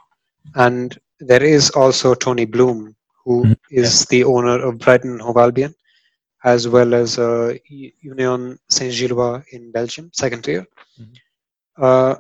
and 0.56 0.98
there 1.20 1.44
is 1.44 1.70
also 1.72 2.14
Tony 2.14 2.46
Bloom, 2.46 2.96
who 3.26 3.36
Mhm, 3.46 3.56
is 3.72 4.06
the 4.06 4.24
owner 4.24 4.58
of 4.68 4.80
Brighton 4.80 5.20
Hove 5.20 5.38
Albion, 5.38 5.74
as 6.44 6.68
well 6.68 6.94
as 6.94 7.18
uh, 7.20 7.54
Union 7.70 8.58
Saint-Gilloise 8.70 9.44
in 9.52 9.72
Belgium, 9.72 10.10
second 10.14 10.44
tier. 10.44 10.66
Mhm. 11.00 11.14
Uh, 11.78 12.16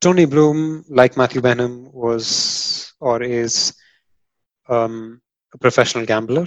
Tony 0.00 0.24
Bloom, 0.26 0.84
like 0.88 1.16
Matthew 1.16 1.40
Benham, 1.42 1.90
was 1.92 2.92
or 3.00 3.22
is 3.22 3.74
um, 4.70 5.20
a 5.54 5.58
professional 5.58 6.06
gambler. 6.06 6.46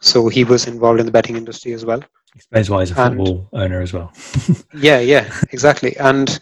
So 0.00 0.28
he 0.28 0.44
was 0.44 0.66
involved 0.66 1.00
in 1.00 1.06
the 1.06 1.12
betting 1.12 1.36
industry 1.36 1.72
as 1.72 1.84
well. 1.84 2.02
explains 2.34 2.68
why 2.70 2.80
he's 2.80 2.90
a 2.96 3.00
And- 3.00 3.16
football 3.16 3.48
owner 3.52 3.80
as 3.82 3.92
well? 3.92 4.12
Yeah, 4.88 5.00
yeah, 5.00 5.24
exactly. 5.52 5.96
And 5.98 6.40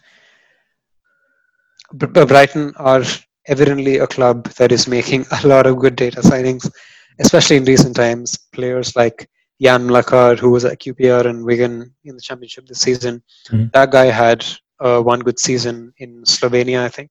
Br- 1.93 2.07
Br- 2.07 2.25
Brighton 2.27 2.73
are 2.77 3.03
evidently 3.47 3.99
a 3.99 4.07
club 4.07 4.45
that 4.59 4.73
is 4.73 4.87
making 4.87 5.27
a 5.33 5.47
lot 5.47 5.67
of 5.67 5.79
good 5.79 5.97
data 5.97 6.21
signings, 6.21 6.71
especially 7.19 7.57
in 7.57 7.65
recent 7.65 7.97
times. 7.97 8.37
Players 8.53 8.95
like 8.97 9.29
Jan 9.61 9.89
Mlakar, 9.89 10.39
who 10.39 10.51
was 10.51 10.65
at 10.65 10.79
QPR 10.81 11.27
and 11.27 11.45
Wigan 11.45 11.93
in 12.05 12.15
the 12.17 12.23
championship 12.23 12.67
this 12.67 12.81
season, 12.81 13.23
Mhm. 13.51 13.73
that 13.73 13.91
guy 13.91 14.07
had 14.07 14.45
uh, 14.81 15.01
one 15.03 15.21
good 15.21 15.39
season 15.39 15.93
in 15.99 16.23
Slovenia, 16.25 16.85
I 16.85 16.89
think. 16.89 17.11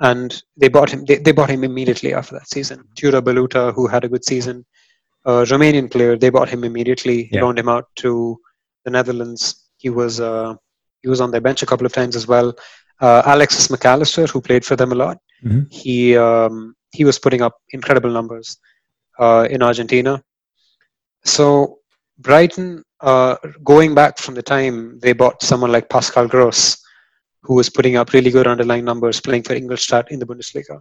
And 0.00 0.42
they 0.56 0.68
bought 0.68 0.90
him. 0.90 1.04
They, 1.04 1.16
they 1.18 1.32
bought 1.32 1.50
him 1.50 1.62
immediately 1.64 2.12
after 2.14 2.34
that 2.34 2.48
season. 2.48 2.84
Tudor 2.96 3.22
Baluta, 3.22 3.72
who 3.74 3.86
had 3.86 4.04
a 4.04 4.08
good 4.08 4.24
season, 4.24 4.64
a 5.24 5.44
Romanian 5.44 5.90
player, 5.90 6.16
they 6.16 6.30
bought 6.30 6.48
him 6.48 6.64
immediately, 6.64 7.28
Yeah. 7.30 7.42
loaned 7.42 7.58
him 7.58 7.68
out 7.68 7.86
to 7.96 8.38
the 8.84 8.90
Netherlands. 8.90 9.68
He 9.76 9.90
was 9.90 10.20
uh, 10.20 10.54
he 11.02 11.08
was 11.08 11.20
on 11.20 11.30
their 11.30 11.40
bench 11.40 11.62
a 11.62 11.66
couple 11.66 11.86
of 11.86 11.92
times 11.92 12.16
as 12.16 12.26
well. 12.26 12.54
Uh, 13.00 13.22
Alexis 13.26 13.70
Mac 13.70 13.84
Allister, 13.84 14.26
who 14.26 14.40
played 14.40 14.64
for 14.64 14.76
them 14.76 14.92
a 14.92 14.94
lot, 14.96 15.18
Mhm. 15.44 15.72
he 15.72 16.16
um, 16.16 16.74
he 16.92 17.04
was 17.04 17.18
putting 17.18 17.42
up 17.42 17.54
incredible 17.70 18.10
numbers 18.10 18.58
uh, 19.18 19.46
in 19.50 19.62
Argentina. 19.62 20.22
So 21.24 21.78
Brighton, 22.18 22.82
uh, 23.00 23.36
going 23.64 23.94
back 23.94 24.18
from 24.18 24.34
the 24.34 24.42
time 24.42 24.98
they 25.00 25.12
bought 25.12 25.42
someone 25.42 25.72
like 25.72 25.88
Pascal 25.88 26.26
Gross, 26.28 26.76
who 27.42 27.54
was 27.54 27.68
putting 27.68 27.96
up 27.96 28.12
really 28.12 28.30
good 28.30 28.46
underlying 28.46 28.84
numbers, 28.84 29.20
playing 29.20 29.42
for 29.42 29.54
Ingolstadt 29.54 30.10
in 30.10 30.18
the 30.18 30.26
Bundesliga. 30.26 30.80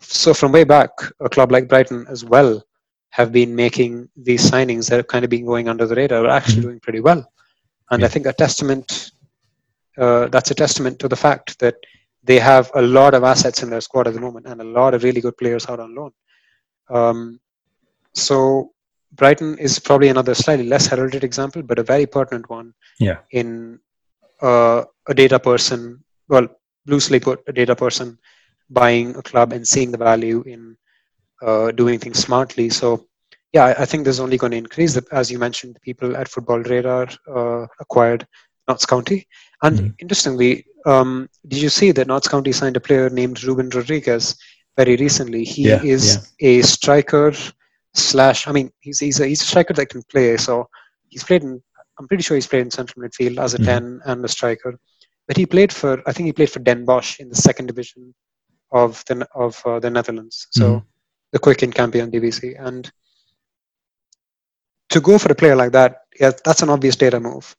So 0.00 0.34
from 0.34 0.52
way 0.52 0.64
back, 0.64 0.90
a 1.20 1.28
club 1.28 1.50
like 1.50 1.68
Brighton 1.68 2.06
as 2.08 2.24
well 2.24 2.62
have 3.10 3.32
been 3.32 3.54
making 3.54 4.08
these 4.16 4.50
signings 4.50 4.90
that 4.90 4.96
have 4.96 5.06
kind 5.06 5.24
of 5.24 5.30
been 5.30 5.46
going 5.46 5.68
under 5.68 5.86
the 5.86 5.94
radar, 5.94 6.26
are 6.26 6.30
actually 6.30 6.58
Mhm. 6.58 6.62
doing 6.62 6.80
pretty 6.80 7.00
well. 7.00 7.32
And 7.90 8.00
Yeah. 8.00 8.06
I 8.06 8.10
think 8.10 8.26
a 8.26 8.32
testament, 8.32 9.10
uh, 9.96 10.26
that's 10.28 10.50
a 10.50 10.54
testament 10.54 10.98
to 10.98 11.08
the 11.08 11.16
fact 11.16 11.58
that 11.60 11.76
they 12.22 12.38
have 12.38 12.70
a 12.74 12.82
lot 12.82 13.14
of 13.14 13.24
assets 13.24 13.62
in 13.62 13.70
their 13.70 13.80
squad 13.80 14.06
at 14.08 14.14
the 14.14 14.20
moment 14.20 14.46
and 14.46 14.60
a 14.60 14.64
lot 14.64 14.92
of 14.92 15.02
really 15.02 15.20
good 15.20 15.36
players 15.38 15.66
out 15.68 15.80
on 15.80 15.94
loan. 15.94 16.12
Um, 16.90 17.40
so 18.12 18.72
Brighton 19.12 19.56
is 19.58 19.78
probably 19.78 20.08
another 20.08 20.34
slightly 20.34 20.66
less 20.66 20.86
heralded 20.86 21.24
example, 21.24 21.62
but 21.62 21.78
a 21.78 21.82
very 21.82 22.04
pertinent 22.04 22.50
one 22.50 22.74
Yeah. 22.98 23.18
in 23.30 23.78
uh, 24.42 24.84
a 25.08 25.14
data 25.14 25.38
person, 25.38 26.02
well, 26.28 26.46
loosely 26.86 27.20
put, 27.20 27.40
a 27.46 27.52
data 27.52 27.74
person 27.74 28.18
buying 28.70 29.14
a 29.16 29.22
club 29.22 29.52
and 29.52 29.66
seeing 29.66 29.90
the 29.92 29.98
value 29.98 30.42
in 30.46 30.76
uh, 31.42 31.70
doing 31.72 31.98
things 31.98 32.18
smartly. 32.18 32.68
So, 32.70 33.06
yeah, 33.52 33.64
I, 33.66 33.82
I 33.82 33.84
think 33.86 34.04
there's 34.04 34.20
only 34.20 34.36
going 34.36 34.52
to 34.52 34.58
increase. 34.58 34.94
The, 34.94 35.04
as 35.12 35.30
you 35.30 35.38
mentioned, 35.38 35.74
the 35.74 35.80
people 35.80 36.16
at 36.16 36.28
Football 36.28 36.60
Radar 36.60 37.08
uh, 37.34 37.66
acquired 37.80 38.26
Notts 38.68 38.86
County. 38.86 39.26
And 39.62 39.78
Mhm. 39.78 39.94
interestingly, 39.98 40.66
um, 40.86 41.28
did 41.48 41.60
you 41.62 41.68
see 41.68 41.92
that 41.92 42.06
Notts 42.06 42.28
County 42.28 42.52
signed 42.52 42.76
a 42.76 42.80
player 42.80 43.08
named 43.10 43.42
Ruben 43.44 43.68
Rodrigues 43.70 44.36
very 44.76 44.96
recently? 44.96 45.44
He 45.44 45.62
Yeah, 45.70 45.82
is 45.82 46.18
a 46.40 46.62
striker 46.62 47.32
slash. 47.94 48.46
I 48.46 48.52
mean, 48.52 48.70
he's 48.80 48.98
he's 49.00 49.20
a, 49.20 49.26
he's 49.26 49.42
a 49.42 49.46
striker 49.46 49.74
that 49.74 49.88
can 49.88 50.02
play. 50.10 50.36
So 50.36 50.68
he's 51.08 51.24
played 51.24 51.42
in. 51.42 51.62
I'm 51.98 52.08
pretty 52.08 52.22
sure 52.22 52.36
he's 52.36 52.46
played 52.46 52.62
in 52.62 52.70
central 52.70 53.02
midfield 53.04 53.38
as 53.38 53.54
a 53.54 53.58
Mhm. 53.58 53.64
ten 53.64 54.00
and 54.04 54.24
a 54.24 54.28
striker. 54.28 54.78
But 55.26 55.36
he 55.36 55.46
played 55.46 55.72
for. 55.72 56.02
I 56.06 56.12
think 56.12 56.26
he 56.26 56.32
played 56.32 56.50
for 56.50 56.60
Den 56.60 56.84
Bosch 56.84 57.18
in 57.20 57.28
the 57.28 57.34
second 57.36 57.66
division 57.66 58.14
of 58.72 59.02
the 59.06 59.26
of 59.34 59.60
uh, 59.66 59.78
the 59.80 59.90
Netherlands. 59.90 60.46
So 60.50 60.66
Mhm. 60.66 60.84
the 61.32 61.38
Keuken 61.38 61.72
Kampioen 61.72 62.10
Divisie 62.10 62.54
and 62.54 62.90
to 64.90 65.00
go 65.00 65.18
for 65.18 65.30
a 65.32 65.34
player 65.34 65.56
like 65.56 65.72
that, 65.72 66.02
yeah, 66.20 66.32
that's 66.44 66.62
an 66.62 66.70
obvious 66.70 66.96
data 66.96 67.18
move. 67.18 67.56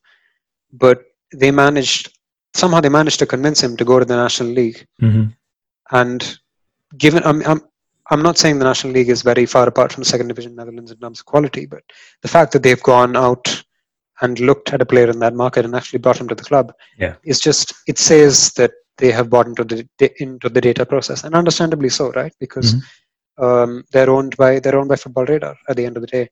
But 0.72 1.04
they 1.32 1.50
managed 1.50 2.16
somehow 2.54 2.80
they 2.80 2.88
managed 2.88 3.18
to 3.18 3.26
convince 3.26 3.62
him 3.62 3.76
to 3.76 3.84
go 3.84 3.98
to 3.98 4.04
the 4.04 4.16
National 4.16 4.50
League 4.50 4.86
Mhm. 5.02 5.34
and 5.90 6.38
given 6.96 7.22
I'm, 7.24 7.42
I'm 7.46 7.60
I'm 8.10 8.22
not 8.22 8.38
saying 8.38 8.58
the 8.58 8.64
National 8.64 8.94
League 8.94 9.10
is 9.10 9.20
very 9.20 9.44
far 9.44 9.68
apart 9.68 9.92
from 9.92 10.02
the 10.02 10.08
second 10.08 10.28
division 10.28 10.54
Netherlands 10.54 10.90
in 10.90 10.98
terms 10.98 11.20
of 11.20 11.26
quality, 11.26 11.66
but 11.66 11.82
the 12.22 12.28
fact 12.28 12.52
that 12.52 12.62
they've 12.62 12.82
gone 12.82 13.14
out 13.16 13.62
and 14.22 14.40
looked 14.40 14.72
at 14.72 14.82
a 14.82 14.86
player 14.86 15.08
in 15.10 15.18
that 15.20 15.34
market 15.34 15.64
and 15.64 15.74
actually 15.76 15.98
brought 15.98 16.20
him 16.20 16.28
to 16.28 16.34
the 16.34 16.44
club 16.50 16.72
Yeah. 16.98 17.14
It's 17.24 17.40
just 17.40 17.72
it 17.86 17.98
says 17.98 18.52
that 18.58 18.72
they 18.96 19.10
have 19.12 19.30
bought 19.30 19.46
into 19.46 19.64
the 19.64 19.80
into 20.22 20.48
the 20.48 20.60
data 20.60 20.84
process, 20.84 21.22
and 21.24 21.34
understandably 21.34 21.88
so, 21.88 22.10
right? 22.12 22.34
Because 22.40 22.74
um, 23.38 23.84
they're 23.92 24.10
owned 24.10 24.36
by 24.36 24.58
they're 24.60 24.78
owned 24.78 24.88
by 24.88 24.96
Football 24.96 25.26
Radar 25.26 25.56
at 25.68 25.76
the 25.76 25.86
end 25.86 25.96
of 25.96 26.00
the 26.02 26.08
day, 26.08 26.28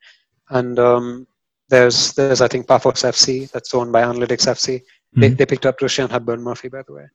and 0.51 0.79
um, 0.79 1.27
there's 1.69 2.13
there's 2.15 2.41
I 2.41 2.49
think 2.49 2.67
Paphos 2.67 3.03
FC 3.05 3.49
that's 3.53 3.73
owned 3.75 3.93
by 3.93 4.03
Analytics 4.03 4.47
FC. 4.57 4.83
They, 5.15 5.31
Mhm. 5.31 5.37
they 5.39 5.47
picked 5.47 5.67
up 5.67 5.79
Rushian 5.81 6.11
Hepburn 6.11 6.43
Murphy, 6.43 6.69
by 6.69 6.83
the 6.87 6.93
way. 6.99 7.07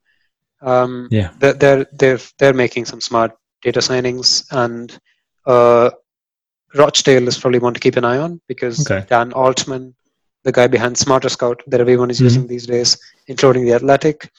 Um, 0.62 1.08
Yeah. 1.12 1.32
they're, 1.40 1.54
they're 1.62 1.86
they're 2.00 2.20
they're 2.40 2.54
making 2.54 2.86
some 2.86 3.02
smart 3.02 3.32
data 3.62 3.80
signings, 3.80 4.46
and 4.52 4.98
uh, 5.46 5.90
Rochdale 6.76 7.28
is 7.28 7.38
probably 7.38 7.60
one 7.60 7.74
to 7.74 7.80
keep 7.80 7.98
an 7.98 8.06
eye 8.06 8.18
on 8.18 8.40
because 8.48 8.90
Okay. 8.90 9.06
Dan 9.10 9.34
Altman, 9.34 9.96
the 10.44 10.52
guy 10.52 10.68
behind 10.68 10.98
Smarter 10.98 11.30
Scout 11.30 11.62
that 11.68 11.80
everyone 11.80 12.10
is 12.10 12.20
Mhm. 12.20 12.24
using 12.24 12.48
these 12.48 12.66
days, 12.66 12.98
including 13.28 13.66
the 13.66 13.74
Athletic. 13.74 14.30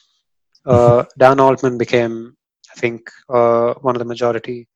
Uh, 0.64 1.04
Dan 1.18 1.40
Altman 1.40 1.76
became, 1.78 2.36
I 2.74 2.80
think, 2.80 3.10
uh, 3.28 3.74
one 3.80 3.94
of 3.96 3.98
the 4.00 4.04
majority 4.14 4.68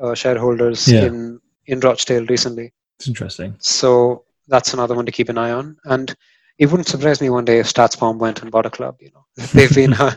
uh, 0.00 0.14
shareholders 0.14 0.86
Yeah. 0.88 1.06
in 1.06 1.40
in 1.66 1.80
Rochdale 1.80 2.24
recently. 2.26 2.72
It's 2.98 3.08
interesting. 3.08 3.54
So 3.58 4.24
that's 4.46 4.72
another 4.72 4.94
one 4.94 5.04
to 5.06 5.12
keep 5.12 5.28
an 5.28 5.36
eye 5.36 5.50
on. 5.50 5.76
And 5.84 6.14
it 6.58 6.66
wouldn't 6.70 6.88
surprise 6.88 7.20
me 7.20 7.28
one 7.30 7.44
day 7.44 7.58
if 7.58 7.66
StatsBomb 7.72 8.18
went 8.18 8.40
and 8.42 8.50
bought 8.50 8.64
a 8.66 8.70
club. 8.70 8.96
You 9.00 9.10
know, 9.14 9.24
they've 9.54 9.74
been. 9.74 9.92
Uh, 9.94 10.14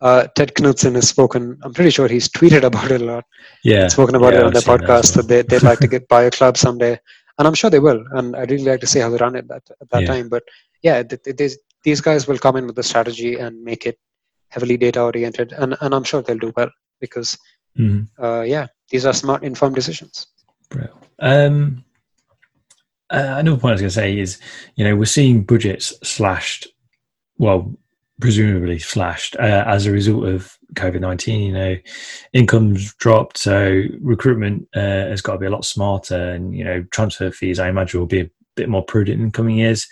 uh, 0.00 0.26
Ted 0.36 0.54
Knutson 0.54 0.94
has 0.94 1.08
spoken. 1.08 1.58
I'm 1.62 1.74
pretty 1.74 1.90
sure 1.90 2.08
he's 2.08 2.28
tweeted 2.28 2.62
about 2.62 2.90
it 2.90 3.00
a 3.02 3.04
lot. 3.04 3.24
Yeah. 3.64 3.88
Spoken 3.88 4.14
about 4.14 4.32
Yeah, 4.32 4.40
it 4.40 4.42
on 4.44 4.46
I've 4.48 4.52
their 4.54 4.62
seen 4.62 4.76
that 4.78 4.88
podcast 4.88 5.14
that, 5.16 5.28
they 5.28 5.42
they'd 5.42 5.62
like 5.62 5.78
to 5.80 5.86
get 5.94 6.08
buy 6.08 6.22
a 6.24 6.30
club 6.30 6.56
someday, 6.56 6.98
and 7.38 7.46
I'm 7.48 7.54
sure 7.54 7.70
they 7.70 7.80
will. 7.80 8.04
And 8.12 8.36
I'd 8.36 8.50
really 8.50 8.64
like 8.70 8.80
to 8.80 8.86
see 8.86 9.00
how 9.00 9.10
they 9.10 9.16
run 9.18 9.36
it 9.36 9.46
at, 9.50 9.62
at 9.80 9.90
that 9.90 10.02
Yeah. 10.02 10.08
time. 10.08 10.28
But 10.28 10.42
yeah, 10.82 11.02
th- 11.02 11.22
th- 11.22 11.36
these 11.36 11.58
these 11.84 12.00
guys 12.00 12.26
will 12.26 12.38
come 12.38 12.56
in 12.56 12.66
with 12.66 12.78
a 12.78 12.82
strategy 12.82 13.36
and 13.36 13.62
make 13.62 13.84
it 13.86 13.98
heavily 14.48 14.76
data 14.76 15.02
oriented, 15.02 15.52
and 15.52 15.76
and 15.80 15.94
I'm 15.94 16.04
sure 16.04 16.22
they'll 16.22 16.38
do 16.38 16.52
well 16.56 16.70
because 17.00 17.36
Mhm. 17.78 18.08
uh, 18.22 18.42
yeah, 18.42 18.66
these 18.90 19.04
are 19.04 19.12
smart, 19.12 19.42
informed 19.42 19.74
decisions. 19.74 20.26
Brilliant. 20.70 20.96
Um, 21.18 21.84
uh, 23.10 23.34
another 23.38 23.58
point 23.58 23.70
I 23.70 23.72
was 23.72 23.80
going 23.80 23.88
to 23.90 23.94
say 23.94 24.18
is, 24.18 24.40
you 24.76 24.84
know, 24.84 24.96
we're 24.96 25.04
seeing 25.06 25.42
budgets 25.44 25.92
slashed, 26.02 26.68
well, 27.38 27.74
presumably 28.20 28.78
slashed 28.78 29.36
uh, 29.36 29.64
as 29.66 29.86
a 29.86 29.92
result 29.92 30.26
of 30.26 30.56
COVID 30.74 31.00
nineteen. 31.00 31.40
You 31.42 31.52
know, 31.52 31.76
incomes 32.32 32.94
dropped, 32.94 33.38
so 33.38 33.82
recruitment 34.00 34.68
uh, 34.74 34.80
has 34.80 35.20
got 35.20 35.32
to 35.32 35.38
be 35.38 35.46
a 35.46 35.50
lot 35.50 35.64
smarter, 35.64 36.30
and 36.30 36.56
you 36.56 36.64
know, 36.64 36.84
transfer 36.90 37.30
fees 37.30 37.58
I 37.58 37.68
imagine 37.68 38.00
will 38.00 38.06
be 38.06 38.20
a 38.20 38.30
bit 38.56 38.68
more 38.68 38.84
prudent 38.84 39.20
in 39.20 39.32
coming 39.32 39.58
years. 39.58 39.88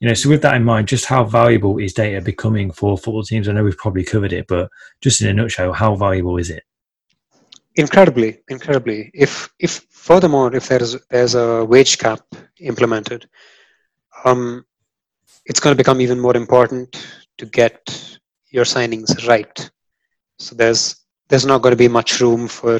You 0.00 0.08
know, 0.08 0.14
so 0.14 0.28
with 0.28 0.42
that 0.42 0.56
in 0.56 0.64
mind, 0.64 0.88
just 0.88 1.06
how 1.06 1.24
valuable 1.24 1.78
is 1.78 1.92
data 1.92 2.20
becoming 2.20 2.70
for 2.70 2.98
football 2.98 3.22
teams? 3.22 3.48
I 3.48 3.52
know 3.52 3.64
we've 3.64 3.76
probably 3.76 4.04
covered 4.04 4.32
it, 4.32 4.46
but 4.48 4.68
just 5.00 5.20
in 5.20 5.28
a 5.28 5.32
nutshell, 5.32 5.72
how 5.72 5.94
valuable 5.94 6.36
is 6.36 6.50
it? 6.50 6.64
incredibly 7.76 8.40
incredibly 8.48 9.10
if 9.14 9.48
if 9.58 9.86
furthermore 9.90 10.54
if 10.54 10.68
there 10.68 10.82
is 10.82 10.96
there's 11.10 11.34
a 11.34 11.64
wage 11.64 11.98
cap 11.98 12.20
implemented 12.58 13.28
um 14.24 14.64
it's 15.46 15.60
going 15.60 15.72
to 15.72 15.82
become 15.82 16.00
even 16.00 16.18
more 16.18 16.36
important 16.36 17.19
to 17.40 17.46
get 17.46 17.78
your 18.56 18.64
signings 18.74 19.10
right 19.32 19.70
so 20.38 20.54
there's 20.60 20.82
there's 21.28 21.46
not 21.50 21.62
going 21.62 21.72
to 21.76 21.84
be 21.84 21.88
much 21.98 22.20
room 22.20 22.48
for 22.48 22.78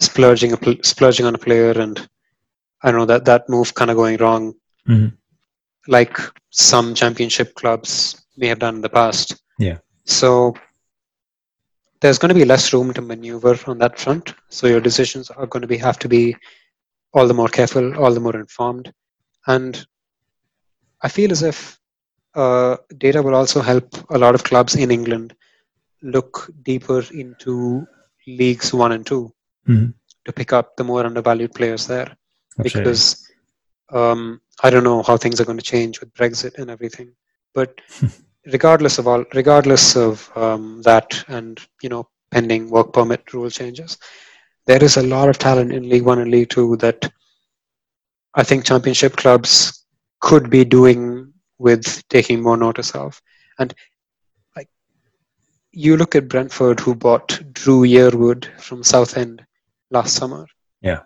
splurging 0.00 0.52
a 0.52 0.56
pl- 0.56 0.82
splurging 0.92 1.26
on 1.26 1.34
a 1.34 1.44
player 1.46 1.72
and 1.84 1.96
i 2.82 2.90
don't 2.90 3.00
know 3.00 3.10
that 3.12 3.24
that 3.30 3.48
move 3.54 3.74
kind 3.80 3.90
of 3.90 3.96
going 4.02 4.16
wrong 4.22 4.44
Mhm. 4.88 5.08
like 5.96 6.16
some 6.50 6.94
championship 7.00 7.54
clubs 7.54 7.92
may 8.36 8.46
have 8.52 8.60
done 8.64 8.76
in 8.76 8.80
the 8.86 8.94
past 9.00 9.28
Yeah. 9.58 9.78
so 10.04 10.54
there's 12.00 12.18
going 12.18 12.28
to 12.28 12.34
be 12.42 12.44
less 12.44 12.72
room 12.72 12.92
to 12.94 13.02
maneuver 13.02 13.58
on 13.66 13.78
that 13.78 13.98
front. 13.98 14.32
So 14.50 14.68
your 14.68 14.80
decisions 14.80 15.30
are 15.30 15.46
going 15.46 15.62
to 15.62 15.66
be 15.66 15.76
have 15.78 15.98
to 16.00 16.08
be 16.08 16.36
all 17.12 17.26
the 17.26 17.34
more 17.34 17.48
careful, 17.48 17.96
all 17.98 18.12
the 18.14 18.20
more 18.20 18.36
informed, 18.36 18.92
and 19.48 19.84
I 21.02 21.08
feel 21.08 21.32
as 21.32 21.42
if 21.42 21.77
uh, 22.42 22.76
data 23.04 23.20
will 23.22 23.36
also 23.40 23.60
help 23.70 23.86
a 24.16 24.18
lot 24.24 24.34
of 24.36 24.44
clubs 24.50 24.74
in 24.82 24.90
England 24.98 25.34
look 26.14 26.50
deeper 26.70 27.00
into 27.22 27.54
leagues 28.40 28.68
one 28.82 28.92
and 28.96 29.06
2 29.06 29.32
Mhm. 29.68 29.86
to 30.26 30.32
pick 30.38 30.52
up 30.58 30.76
the 30.76 30.84
more 30.90 31.04
undervalued 31.08 31.52
players 31.58 31.86
there 31.92 32.10
Absolutely. 32.58 32.80
because 32.80 33.02
um, 34.00 34.22
I 34.62 34.70
don't 34.70 34.88
know 34.90 35.02
how 35.08 35.16
things 35.16 35.40
are 35.40 35.48
going 35.50 35.62
to 35.62 35.70
change 35.74 36.00
with 36.00 36.14
Brexit 36.14 36.58
and 36.58 36.70
everything. 36.70 37.08
But 37.54 37.80
regardless 38.56 38.98
of 38.98 39.06
all, 39.10 39.24
regardless 39.34 39.96
of 39.96 40.30
um, 40.36 40.82
that, 40.82 41.24
and 41.28 41.60
you 41.82 41.88
know, 41.88 42.02
pending 42.30 42.68
work 42.70 42.92
permit 42.92 43.32
rule 43.34 43.50
changes, 43.50 43.98
there 44.66 44.82
is 44.88 44.96
a 44.96 45.06
lot 45.14 45.28
of 45.28 45.38
talent 45.38 45.72
in 45.72 45.88
League 45.88 46.04
One 46.04 46.20
and 46.22 46.30
League 46.30 46.50
Two 46.50 46.76
that 46.84 47.10
I 48.34 48.42
think 48.44 48.64
Championship 48.64 49.16
clubs 49.16 49.52
could 50.20 50.50
be 50.50 50.64
doing 50.64 51.32
with 51.58 52.06
taking 52.08 52.42
more 52.42 52.56
notice 52.56 52.94
of. 52.94 53.20
And 53.58 53.74
like, 54.56 54.68
you 55.72 55.96
look 55.96 56.14
at 56.14 56.28
Brentford, 56.28 56.80
who 56.80 56.94
bought 56.94 57.40
Dru 57.52 57.82
Yearwood 57.82 58.46
from 58.60 58.82
Southend 58.82 59.44
last 59.90 60.14
summer. 60.14 60.46
Yeah. 60.80 61.00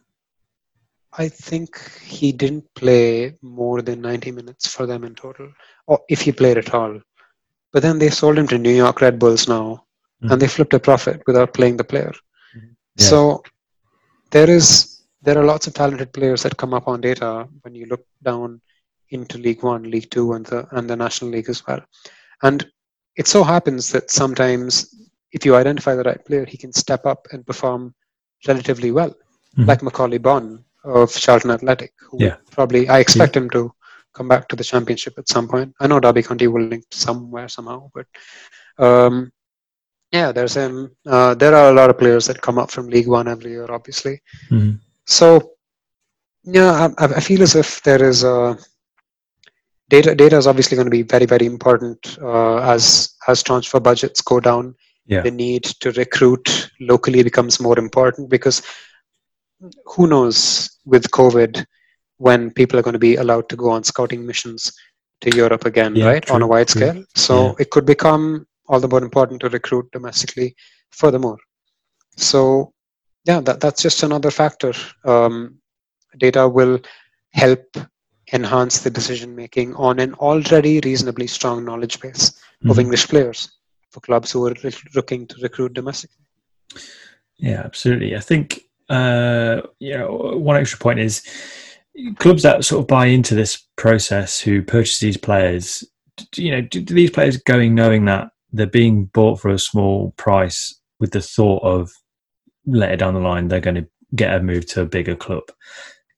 I 1.19 1.29
think 1.29 1.79
he 2.01 2.33
didn't 2.33 2.73
play 2.75 3.37
more 3.43 3.83
than 3.83 4.01
90 4.01 4.33
minutes 4.33 4.67
for 4.67 4.87
them 4.87 5.05
in 5.05 5.15
total, 5.15 5.53
or 5.87 6.01
if 6.09 6.23
he 6.23 6.33
played 6.33 6.59
at 6.59 6.73
all. 6.73 7.01
But 7.73 7.83
then 7.83 7.99
they 7.99 8.11
sold 8.11 8.39
him 8.39 8.49
to 8.49 8.59
New 8.59 8.75
York 8.75 9.01
Red 9.01 9.19
Bulls 9.19 9.49
now, 9.49 9.85
Mhm. 10.23 10.33
and 10.33 10.41
they 10.41 10.49
flipped 10.49 10.75
a 10.75 10.81
profit 10.81 11.23
without 11.27 11.53
playing 11.53 11.77
the 11.77 11.85
player. 11.85 12.13
Yeah. 12.97 13.09
So 13.11 13.43
there 14.31 14.49
is 14.49 14.89
there 15.25 15.39
are 15.39 15.45
lots 15.45 15.67
of 15.69 15.75
talented 15.75 16.13
players 16.13 16.43
that 16.43 16.57
come 16.57 16.75
up 16.75 16.89
on 16.89 17.01
data 17.01 17.49
when 17.63 17.75
you 17.77 17.87
look 17.87 18.05
down 18.23 18.61
into 19.13 19.39
League 19.39 19.63
One, 19.63 19.85
League 19.91 20.11
Two, 20.11 20.33
and 20.33 20.45
the 20.47 20.67
and 20.77 20.89
the 20.89 20.97
National 20.97 21.31
League 21.31 21.49
as 21.49 21.67
well. 21.67 21.83
And 22.43 22.67
it 23.17 23.27
so 23.29 23.45
happens 23.45 23.91
that 23.93 24.11
sometimes 24.11 24.95
if 25.33 25.45
you 25.47 25.55
identify 25.57 25.95
the 25.95 26.03
right 26.03 26.25
player, 26.25 26.45
he 26.45 26.57
can 26.57 26.73
step 26.73 27.07
up 27.07 27.27
and 27.33 27.47
perform 27.47 27.95
relatively 28.49 28.91
well, 28.91 29.15
Mhm. 29.59 29.67
like 29.67 29.81
Macauley 29.83 30.21
Bonne 30.21 30.65
of 30.85 31.13
Charlton 31.15 31.51
Athletic, 31.51 31.93
who 32.09 32.19
Yeah. 32.25 32.37
probably 32.51 32.89
I 32.89 32.99
expect 32.99 33.37
him 33.37 33.49
to 33.51 33.73
come 34.15 34.29
back 34.29 34.49
to 34.49 34.57
the 34.57 34.65
championship 34.65 35.15
at 35.19 35.29
some 35.29 35.47
point. 35.49 35.75
I 35.81 35.87
know 35.87 36.01
Derby 36.01 36.23
County 36.23 36.49
will 36.49 36.67
link 36.67 36.85
somewhere 36.91 37.49
somehow, 37.49 37.91
but 37.95 38.07
um, 38.79 39.31
yeah, 40.11 40.33
there's 40.33 40.55
him. 40.55 40.95
Uh, 41.07 41.35
there 41.35 41.55
are 41.55 41.71
a 41.71 41.75
lot 41.75 41.91
of 41.91 41.99
players 41.99 42.27
that 42.27 42.43
come 42.43 42.59
up 42.59 42.71
from 42.71 42.89
League 42.89 43.09
One 43.09 43.29
every 43.29 43.53
year, 43.53 43.71
obviously. 43.71 44.21
Mhm. 44.51 44.81
So 45.07 45.53
yeah, 46.45 46.91
I, 46.99 47.05
I 47.05 47.21
feel 47.21 47.43
as 47.43 47.55
if 47.55 47.83
there 47.83 48.03
is 48.03 48.25
a 48.25 48.59
data. 49.93 50.15
Data 50.15 50.37
is 50.37 50.47
obviously 50.47 50.77
going 50.77 50.91
to 50.91 50.97
be 50.99 51.03
very, 51.15 51.27
very 51.27 51.47
important 51.55 52.17
uh, 52.23 52.57
as 52.75 52.85
as 53.29 53.43
transfer 53.43 53.81
budgets 53.89 54.21
go 54.33 54.41
down. 54.41 54.75
Yeah. 55.07 55.23
The 55.27 55.31
need 55.31 55.65
to 55.83 55.93
recruit 55.93 56.71
locally 56.81 57.23
becomes 57.23 57.61
more 57.61 57.79
important 57.79 58.31
because 58.31 58.63
who 59.95 60.07
knows 60.13 60.39
with 60.93 61.11
COVID 61.11 61.65
when 62.19 62.51
people 62.61 62.79
are 62.79 62.83
going 62.87 63.01
to 63.01 63.07
be 63.11 63.17
allowed 63.17 63.49
to 63.51 63.57
go 63.57 63.71
on 63.71 63.85
scouting 63.85 64.25
missions 64.25 64.73
to 65.23 65.37
Europe 65.37 65.65
again, 65.67 65.97
Yeah, 65.97 66.07
right, 66.07 66.31
on 66.31 66.43
a 66.43 66.45
true, 66.45 66.51
wide 66.53 66.69
true. 66.69 66.81
scale. 66.81 67.05
So 67.17 67.35
Yeah. 67.35 67.53
it 67.63 67.71
could 67.71 67.87
become 67.95 68.47
all 68.69 68.81
the 68.81 68.89
more 68.95 69.03
important 69.03 69.41
to 69.41 69.49
recruit 69.49 69.87
domestically 69.93 70.55
furthermore. 70.91 71.39
So 72.17 72.73
yeah, 73.25 73.41
that, 73.47 73.61
that's 73.61 73.83
just 73.83 74.03
another 74.03 74.31
factor. 74.31 74.73
Um, 75.05 75.59
data 76.19 76.49
will 76.49 76.79
help 77.45 77.65
enhance 78.33 78.81
the 78.81 78.91
decision 78.91 79.37
making 79.37 79.75
on 79.75 79.99
an 79.99 80.15
already 80.15 80.81
reasonably 80.85 81.27
strong 81.27 81.65
knowledge 81.65 82.01
base 82.01 82.33
of 82.65 82.77
Mhm. 82.77 82.81
English 82.81 83.09
players 83.09 83.51
for 83.91 84.01
clubs 84.01 84.33
who 84.33 84.47
are 84.47 84.55
looking 84.95 85.27
to 85.27 85.37
recruit 85.43 85.75
domestically. 85.75 86.25
Yeah, 87.37 87.63
absolutely. 87.65 88.17
I 88.17 88.21
think 88.21 88.63
uh, 88.89 89.63
you 89.79 89.97
know 89.97 90.37
one 90.37 90.57
extra 90.57 90.79
point 90.79 90.99
is 90.99 91.23
clubs 92.19 92.43
that 92.43 92.65
sort 92.65 92.81
of 92.81 92.87
buy 92.89 93.07
into 93.07 93.35
this 93.35 93.63
process 93.77 94.41
who 94.41 94.63
purchase 94.63 94.99
these 94.99 95.17
players. 95.17 95.85
You 96.37 96.51
know, 96.53 96.61
do, 96.63 96.81
do 96.81 96.95
these 96.95 97.11
players 97.11 97.37
going 97.37 97.75
knowing 97.75 98.05
that 98.07 98.29
they're 98.53 98.67
being 98.67 99.07
bought 99.07 99.41
for 99.41 99.51
a 99.51 99.59
small 99.59 100.13
price 100.17 100.79
with 101.01 101.13
the 101.13 101.23
thought 101.23 101.63
of 101.63 101.91
later 102.67 102.97
down 102.97 103.15
the 103.15 103.21
line 103.21 103.49
they're 103.49 103.61
going 103.61 103.75
to 103.75 103.89
get 104.15 104.35
a 104.35 104.43
move 104.43 104.67
to 104.67 104.83
a 104.83 104.87
bigger 104.87 105.17
club 105.17 105.43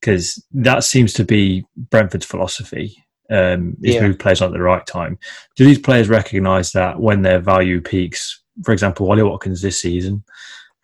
because 0.05 0.43
that 0.51 0.83
seems 0.83 1.13
to 1.13 1.23
be 1.25 1.65
Brentford's 1.89 2.25
philosophy. 2.25 2.95
Um, 3.31 3.75
is 3.81 3.95
Yeah. 3.95 4.03
move 4.03 4.19
players 4.19 4.39
on 4.39 4.49
at 4.49 4.53
the 4.53 4.61
right 4.61 4.85
time. 4.85 5.17
Do 5.55 5.65
these 5.65 5.79
players 5.79 6.09
recognise 6.09 6.71
that 6.73 6.99
when 6.99 7.23
their 7.23 7.39
value 7.39 7.81
peaks, 7.81 8.43
for 8.63 8.71
example, 8.71 9.09
Ollie 9.09 9.23
Watkins 9.23 9.63
this 9.63 9.81
season, 9.81 10.23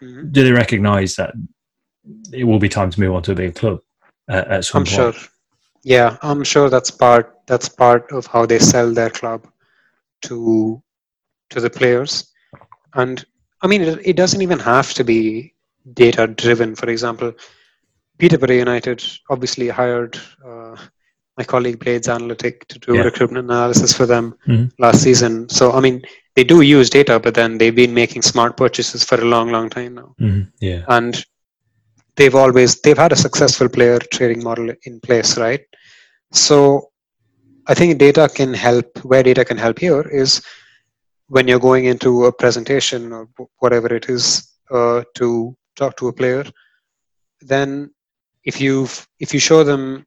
Mhm. 0.02 0.32
do 0.32 0.44
they 0.44 0.52
recognise 0.52 1.16
that 1.18 1.36
it 2.34 2.46
will 2.46 2.58
be 2.58 2.68
time 2.68 2.90
to 2.90 3.00
move 3.00 3.14
on 3.14 3.22
to 3.24 3.34
a 3.34 3.36
big 3.36 3.54
club 3.54 3.80
uh, 4.28 4.44
at 4.48 4.66
some 4.66 4.82
I'm 4.82 4.86
point. 4.86 5.16
sure. 5.16 5.30
Yeah, 5.84 6.18
I'm 6.24 6.44
sure 6.44 6.68
that's 6.72 6.90
part 6.90 7.26
that's 7.46 7.70
part 7.70 8.12
of 8.12 8.26
how 8.26 8.48
they 8.48 8.58
sell 8.58 8.92
their 8.92 9.12
club 9.12 9.48
to 10.24 10.82
to 11.52 11.60
the 11.62 11.70
players. 11.70 12.34
And 12.96 13.24
I 13.62 13.68
mean, 13.68 13.84
it, 13.84 14.00
it 14.04 14.16
doesn't 14.16 14.42
even 14.42 14.58
have 14.58 14.96
to 14.96 15.04
be 15.04 15.54
data 15.94 16.26
driven. 16.26 16.76
For 16.76 16.90
example, 16.90 17.34
Peterborough 18.22 18.60
United 18.68 19.04
obviously 19.34 19.68
hired 19.68 20.16
uh, 20.46 20.76
my 21.38 21.44
colleague 21.44 21.80
Blades 21.84 22.08
Analytic 22.08 22.68
to 22.68 22.78
do 22.86 22.94
Yeah. 22.96 23.04
recruitment 23.10 23.46
analysis 23.50 23.92
for 24.00 24.06
them 24.14 24.26
Mhm. 24.48 24.66
last 24.86 25.02
season. 25.08 25.34
So 25.58 25.72
I 25.78 25.80
mean, 25.86 25.98
they 26.36 26.44
do 26.54 26.58
use 26.62 26.90
data, 27.00 27.16
but 27.26 27.34
then 27.40 27.58
they've 27.58 27.80
been 27.84 27.96
making 28.04 28.22
smart 28.32 28.56
purchases 28.64 29.04
for 29.04 29.18
a 29.22 29.30
long, 29.34 29.48
long 29.56 29.68
time 29.78 29.94
now 30.02 30.10
Mhm. 30.28 30.42
Yeah. 30.70 30.84
and 30.98 31.14
they've 32.18 32.38
always 32.44 32.72
they've 32.84 33.04
had 33.06 33.14
a 33.18 33.24
successful 33.26 33.70
player 33.76 33.98
trading 34.16 34.42
model 34.50 34.68
in 34.90 34.96
place 35.08 35.32
right 35.44 35.64
so 36.48 36.58
i 37.72 37.74
think 37.78 37.98
data 38.08 38.26
can 38.40 38.52
help 38.66 38.90
where 39.12 39.24
data 39.30 39.44
can 39.50 39.60
help 39.66 39.78
here 39.86 40.04
is 40.22 40.32
when 41.36 41.48
you're 41.48 41.66
going 41.70 41.86
into 41.94 42.12
a 42.30 42.32
presentation 42.42 43.02
or 43.18 43.24
whatever 43.64 43.90
it 44.00 44.08
is 44.16 44.26
uh, 44.78 45.00
to 45.20 45.28
talk 45.82 45.96
to 46.02 46.10
a 46.12 46.16
player 46.20 46.44
then 47.54 47.70
if 48.44 48.60
you 48.62 48.88
if 49.20 49.34
you 49.34 49.40
show 49.40 49.64
them 49.64 50.06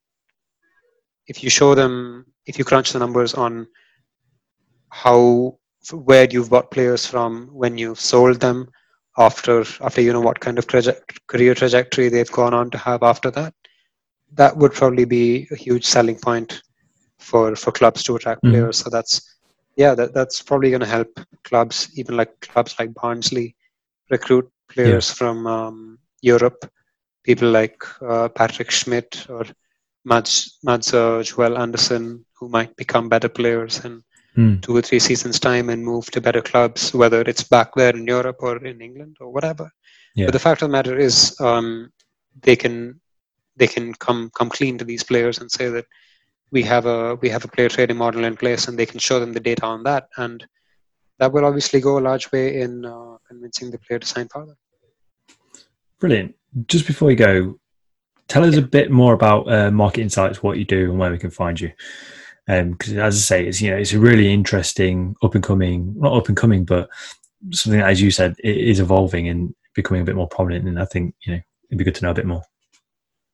if 1.26 1.42
you 1.42 1.50
show 1.50 1.74
them 1.74 2.24
if 2.46 2.58
you 2.58 2.64
crunch 2.64 2.92
the 2.92 2.98
numbers 2.98 3.34
on 3.34 3.66
how 4.90 5.58
where 5.92 6.26
you've 6.30 6.50
bought 6.50 6.70
players 6.70 7.06
from 7.06 7.48
when 7.52 7.76
you've 7.78 8.00
sold 8.00 8.40
them 8.40 8.68
after 9.18 9.64
after 9.80 10.00
you 10.00 10.12
know 10.12 10.20
what 10.20 10.40
kind 10.40 10.58
of 10.58 10.66
traje- 10.66 11.00
career 11.28 11.54
trajectory 11.54 12.08
they've 12.08 12.30
gone 12.32 12.54
on 12.54 12.70
to 12.70 12.78
have 12.78 13.02
after 13.02 13.30
that 13.30 13.54
that 14.34 14.56
would 14.56 14.72
probably 14.72 15.04
be 15.04 15.46
a 15.52 15.56
huge 15.56 15.84
selling 15.84 16.16
point 16.18 16.62
for 17.18 17.54
for 17.56 17.72
clubs 17.72 18.02
to 18.04 18.16
attract 18.16 18.44
Mhm. 18.44 18.50
players. 18.50 18.78
So 18.78 18.90
that's 18.90 19.20
yeah 19.76 19.94
that, 19.94 20.14
that's 20.14 20.42
probably 20.42 20.70
going 20.70 20.80
to 20.80 20.86
help 20.98 21.20
clubs 21.44 21.88
even 21.96 22.16
like 22.16 22.32
clubs 22.40 22.74
like 22.78 22.94
barnsley 22.94 23.54
recruit 24.10 24.48
players 24.68 25.10
from 25.10 25.46
um, 25.46 25.98
europe 26.22 26.64
people 27.24 27.50
like 27.50 27.82
uh, 28.02 28.28
patrick 28.28 28.70
schmidt 28.70 29.26
or 29.28 29.44
Mads, 30.06 30.58
Mads 30.62 30.92
uh, 30.92 31.22
Juel 31.22 31.58
Andersen, 31.58 32.26
who 32.38 32.48
might 32.48 32.76
become 32.76 33.08
better 33.08 33.28
players 33.28 33.84
in 33.84 34.02
Mm. 34.36 34.60
two 34.62 34.76
or 34.76 34.82
three 34.82 34.98
seasons 34.98 35.38
time 35.38 35.68
and 35.70 35.84
move 35.84 36.10
to 36.10 36.20
better 36.20 36.42
clubs, 36.42 36.92
whether 36.92 37.20
it's 37.20 37.44
back 37.44 37.72
there 37.76 37.94
in 37.94 38.04
Europe 38.04 38.38
or 38.40 38.56
in 38.64 38.80
England 38.80 39.16
or 39.20 39.30
whatever. 39.30 39.70
Yeah. 40.16 40.26
But 40.26 40.32
the 40.32 40.40
fact 40.40 40.62
of 40.62 40.68
the 40.68 40.72
matter 40.72 40.98
is, 40.98 41.38
um, 41.40 41.92
they 42.42 42.56
can 42.56 43.00
they 43.56 43.68
can 43.68 43.94
come 43.94 44.30
come 44.34 44.50
clean 44.50 44.76
to 44.78 44.84
these 44.84 45.04
players 45.04 45.38
and 45.38 45.48
say 45.48 45.68
that 45.68 45.86
we 46.50 46.62
have 46.64 46.86
a 46.86 47.14
we 47.22 47.28
have 47.28 47.44
a 47.44 47.48
player 47.48 47.68
trading 47.68 47.96
model 47.96 48.24
in 48.24 48.36
place, 48.36 48.66
and 48.66 48.76
they 48.76 48.86
can 48.86 48.98
show 48.98 49.20
them 49.20 49.32
the 49.32 49.40
data 49.40 49.64
on 49.64 49.84
that, 49.84 50.08
and 50.16 50.44
that 51.20 51.32
will 51.32 51.44
obviously 51.44 51.80
go 51.80 51.98
a 51.98 52.06
large 52.08 52.30
way 52.32 52.60
in 52.60 52.84
uh, 52.84 53.16
convincing 53.28 53.70
the 53.70 53.78
player 53.78 54.00
to 54.00 54.06
sign 54.06 54.28
for 54.28 54.44
them. 54.46 54.56
Brilliant. 56.00 56.34
Just 56.66 56.86
before 56.86 57.06
we 57.06 57.14
go, 57.14 57.58
tell 58.28 58.44
us 58.44 58.56
a 58.56 58.62
bit 58.62 58.90
more 58.90 59.14
about 59.14 59.48
uh, 59.48 59.70
MRKT 59.70 59.98
Insights, 59.98 60.42
what 60.42 60.58
you 60.58 60.64
do, 60.64 60.90
and 60.90 60.98
where 60.98 61.10
we 61.10 61.18
can 61.18 61.30
find 61.30 61.60
you. 61.60 61.72
Because 62.46 62.92
as 62.92 63.16
I 63.16 63.18
say, 63.18 63.46
it's 63.46 63.60
you 63.60 63.70
know 63.70 63.76
it's 63.76 63.92
a 63.92 63.98
really 63.98 64.32
interesting 64.32 65.16
up 65.22 65.34
and 65.34 65.42
coming, 65.42 65.94
not 65.96 66.14
up 66.14 66.28
and 66.28 66.36
coming, 66.36 66.64
but 66.64 66.88
something 67.52 67.80
that, 67.80 67.88
as 67.88 68.02
you 68.02 68.10
said, 68.10 68.36
it 68.44 68.56
is 68.56 68.80
evolving 68.80 69.28
and 69.28 69.54
becoming 69.74 70.02
a 70.02 70.04
bit 70.04 70.16
more 70.16 70.28
prominent. 70.28 70.68
And 70.68 70.78
I 70.80 70.84
think 70.84 71.14
you 71.22 71.32
know 71.32 71.40
it'd 71.68 71.78
be 71.78 71.84
good 71.84 71.94
to 71.96 72.04
know 72.04 72.10
a 72.10 72.14
bit 72.14 72.26
more. 72.26 72.42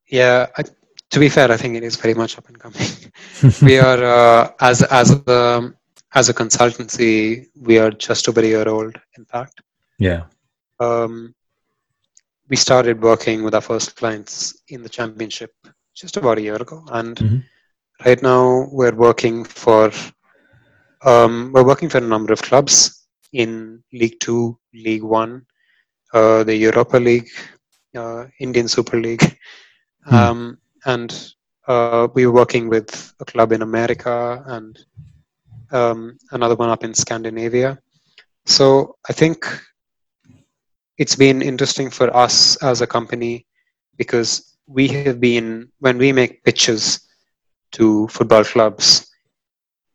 Yeah, 0.09 0.46
I, 0.57 0.62
to 1.11 1.18
be 1.18 1.29
fair, 1.29 1.51
I 1.51 1.57
think 1.57 1.77
it 1.77 1.83
is 1.83 1.96
very 1.96 2.14
much 2.14 2.38
up 2.38 2.49
and 2.49 2.59
coming. 2.59 2.87
we 3.62 3.79
are 3.79 4.05
uh, 4.05 4.53
as 4.61 4.83
as 4.85 5.11
a 5.11 5.73
as 6.14 6.29
a 6.29 6.35
consultancy, 6.35 7.46
we 7.57 7.79
are 7.79 7.90
just 7.90 8.29
over 8.29 8.40
a 8.40 8.46
year 8.46 8.68
old. 8.68 9.01
In 9.16 9.25
fact, 9.25 9.61
yeah. 9.99 10.25
um, 10.81 11.35
we 12.51 12.57
started 12.57 13.01
working 13.01 13.45
with 13.45 13.55
our 13.55 13.61
first 13.61 13.97
clients 13.97 14.61
in 14.69 14.83
the 14.83 14.89
championship 14.89 15.53
just 15.95 16.17
about 16.17 16.39
a 16.39 16.43
year 16.43 16.57
ago, 16.57 16.85
and 16.93 17.17
Mhm. 17.17 17.43
right 18.05 18.23
now 18.23 18.67
we're 18.73 18.95
working 19.09 19.45
for 19.45 19.93
um, 21.03 21.51
we're 21.55 21.65
working 21.65 21.89
for 21.89 21.97
a 21.99 22.13
number 22.15 22.31
of 22.33 22.43
clubs 22.43 23.07
in 23.33 23.83
League 23.93 24.19
Two, 24.21 24.59
League 24.75 25.03
One, 25.03 25.47
uh, 26.13 26.45
the 26.45 26.55
Europa 26.55 26.99
League, 26.99 27.31
uh, 27.97 28.27
Indian 28.39 28.69
Super 28.69 29.01
League, 29.01 29.25
Hmm. 30.05 30.15
um, 30.15 30.59
and 30.85 31.11
uh, 31.69 32.09
we 32.15 32.27
were 32.27 32.35
working 32.43 32.69
with 32.69 33.15
a 33.21 33.25
club 33.25 33.53
in 33.53 33.63
America 33.63 34.43
and 34.47 34.79
um, 35.73 36.19
another 36.33 36.57
one 36.57 36.69
up 36.69 36.85
in 36.85 36.93
Scandinavia. 36.93 37.79
So 38.45 38.97
I 39.09 39.13
think 39.13 39.39
it's 41.01 41.17
been 41.17 41.41
interesting 41.41 41.89
for 41.89 42.15
us 42.15 42.57
as 42.63 42.83
a 42.83 42.87
company 42.87 43.47
because 43.97 44.59
we 44.67 44.87
have 44.87 45.19
been 45.19 45.69
when 45.79 45.97
we 45.97 46.13
make 46.13 46.45
pitches 46.45 47.09
to 47.73 48.07
football 48.09 48.45
clubs 48.45 49.11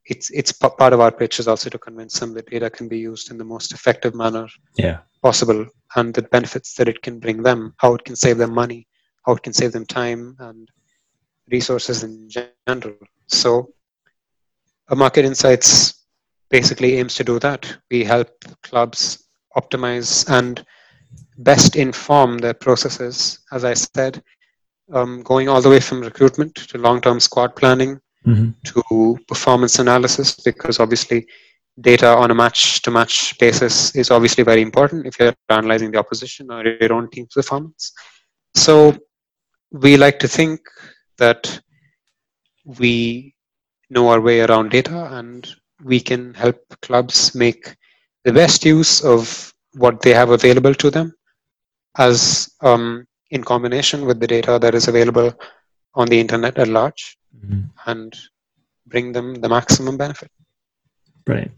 it's 0.08 0.30
it's 0.32 0.52
part 0.52 0.94
of 0.94 1.00
our 1.00 1.12
pitch 1.12 1.40
is 1.40 1.48
also 1.48 1.70
to 1.70 1.78
convince 1.88 2.20
them 2.20 2.34
that 2.34 2.50
data 2.50 2.70
can 2.70 2.88
be 2.88 2.98
used 2.98 3.32
in 3.32 3.38
the 3.38 3.50
most 3.54 3.72
effective 3.78 4.16
manner 4.16 4.48
Yeah. 4.78 5.00
possible 5.22 5.66
and 5.96 6.14
the 6.14 6.24
benefits 6.24 6.74
that 6.76 6.88
it 6.88 7.02
can 7.02 7.20
bring 7.20 7.44
them 7.44 7.74
how 7.78 7.94
it 7.94 8.04
can 8.04 8.16
save 8.16 8.38
them 8.40 8.54
money 8.54 8.88
how 9.26 9.34
it 9.34 9.44
can 9.44 9.54
save 9.54 9.74
them 9.74 9.86
time 9.86 10.36
and 10.40 10.70
resources 11.52 12.04
in 12.04 12.14
general 12.36 12.96
so 13.28 13.70
a 14.90 14.96
MRKT 14.96 15.24
Insights 15.32 15.70
basically 16.50 16.98
aims 16.98 17.16
to 17.16 17.24
do 17.24 17.38
that 17.40 17.78
we 17.92 18.04
help 18.04 18.30
clubs 18.64 19.02
optimize 19.62 20.10
and 20.40 20.66
best 21.38 21.76
inform 21.76 22.38
their 22.38 22.54
processes 22.54 23.40
as 23.52 23.64
i 23.64 23.74
said 23.74 24.22
um, 24.94 25.22
going 25.24 25.50
all 25.50 25.62
the 25.62 25.70
way 25.70 25.80
from 25.80 26.02
recruitment 26.02 26.54
to 26.56 26.78
long-term 26.78 27.20
squad 27.20 27.56
planning 27.56 28.00
hmm 28.24 28.50
to 28.64 29.18
performance 29.28 29.78
analysis 29.78 30.34
because 30.36 30.80
obviously 30.80 31.28
data 31.82 32.08
on 32.08 32.32
a 32.32 32.36
match 32.36 32.82
to 32.82 32.92
match 32.92 33.38
basis 33.38 33.96
is 33.96 34.12
obviously 34.12 34.44
very 34.44 34.62
important 34.62 35.06
if 35.06 35.20
you're 35.20 35.34
analyzing 35.50 35.92
the 35.92 36.00
opposition 36.00 36.50
or 36.52 36.66
your 36.66 36.94
own 36.94 37.10
team's 37.12 37.34
performance. 37.34 37.92
So 38.56 38.98
we 39.72 39.98
like 39.98 40.20
to 40.20 40.28
think 40.28 40.62
that 41.18 41.60
we 42.80 43.36
know 43.90 44.08
our 44.08 44.22
way 44.22 44.42
around 44.42 44.70
data 44.70 45.10
and 45.18 45.48
we 45.84 46.00
can 46.00 46.34
help 46.34 46.58
clubs 46.82 47.36
make 47.36 47.76
the 48.24 48.32
best 48.32 48.64
use 48.64 49.04
of 49.04 49.54
what 49.74 50.02
they 50.02 50.14
have 50.14 50.30
available 50.30 50.74
to 50.74 50.90
them 50.90 51.14
as 51.98 52.50
um, 52.62 53.06
in 53.32 53.44
combination 53.44 54.06
with 54.06 54.20
the 54.20 54.28
data 54.28 54.60
that 54.60 54.76
is 54.76 54.88
available 54.88 55.34
on 55.94 56.08
the 56.08 56.20
internet 56.20 56.58
at 56.58 56.68
large 56.68 57.18
hmm 57.40 57.62
and 57.88 58.16
bring 58.88 59.12
them 59.12 59.36
the 59.36 59.50
maximum 59.50 59.98
benefit. 59.98 60.32
Brilliant. 61.26 61.52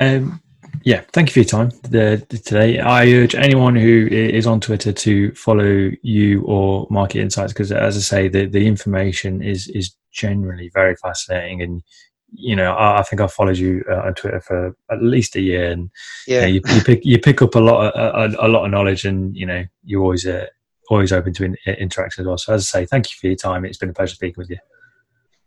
Um, 0.00 0.40
yeah, 0.82 1.02
thank 1.12 1.28
you 1.28 1.32
for 1.32 1.38
your 1.40 1.66
time 1.66 1.80
the, 1.90 2.24
today. 2.28 2.78
I 2.78 3.06
urge 3.12 3.34
anyone 3.34 3.74
who 3.74 4.08
is 4.10 4.46
on 4.46 4.60
Twitter 4.60 4.92
to 4.92 5.32
follow 5.34 5.90
you 6.02 6.42
or 6.42 6.86
MRKT 6.88 7.16
Insights 7.16 7.52
because, 7.52 7.72
as 7.72 7.96
I 7.96 8.00
say, 8.00 8.28
the, 8.28 8.46
the 8.46 8.66
information 8.66 9.42
is 9.42 9.68
is 9.68 9.96
generally 10.12 10.70
very 10.72 10.96
fascinating. 10.96 11.62
And 11.62 11.82
you 12.32 12.54
know, 12.54 12.72
I, 12.72 13.00
I 13.00 13.02
think 13.02 13.20
I've 13.20 13.32
followed 13.32 13.58
you 13.58 13.84
uh, 13.90 14.02
on 14.06 14.14
Twitter 14.14 14.40
for 14.40 14.76
at 14.90 15.02
least 15.02 15.36
a 15.36 15.40
year, 15.40 15.70
and 15.70 15.90
Yeah, 16.26 16.46
you, 16.46 16.60
know, 16.60 16.70
you, 16.70 16.76
you 16.76 16.82
pick 16.82 17.04
you 17.04 17.18
pick 17.18 17.42
up 17.42 17.54
a 17.54 17.60
lot 17.60 17.94
of, 17.94 18.34
a, 18.34 18.46
a 18.46 18.48
lot 18.48 18.64
of 18.64 18.70
knowledge, 18.70 19.04
and 19.04 19.36
you 19.36 19.46
know, 19.46 19.64
you're 19.84 20.02
always 20.02 20.26
uh, 20.26 20.46
always 20.90 21.12
open 21.12 21.32
to 21.34 21.44
in, 21.44 21.56
interaction 21.66 22.22
as 22.22 22.26
well. 22.26 22.38
So, 22.38 22.54
as 22.54 22.62
I 22.62 22.80
say, 22.80 22.86
thank 22.86 23.10
you 23.10 23.16
for 23.20 23.26
your 23.26 23.36
time. 23.36 23.64
It's 23.64 23.78
been 23.78 23.90
a 23.90 23.94
pleasure 23.94 24.14
speaking 24.14 24.36
with 24.38 24.50
you. 24.50 24.58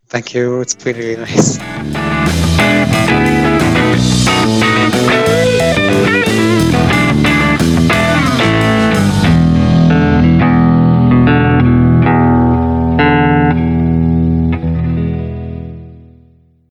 thank 0.08 0.34
you. 0.34 0.60
It's 0.60 0.74
been 0.74 0.96
really 0.96 1.16
nice. 1.16 1.58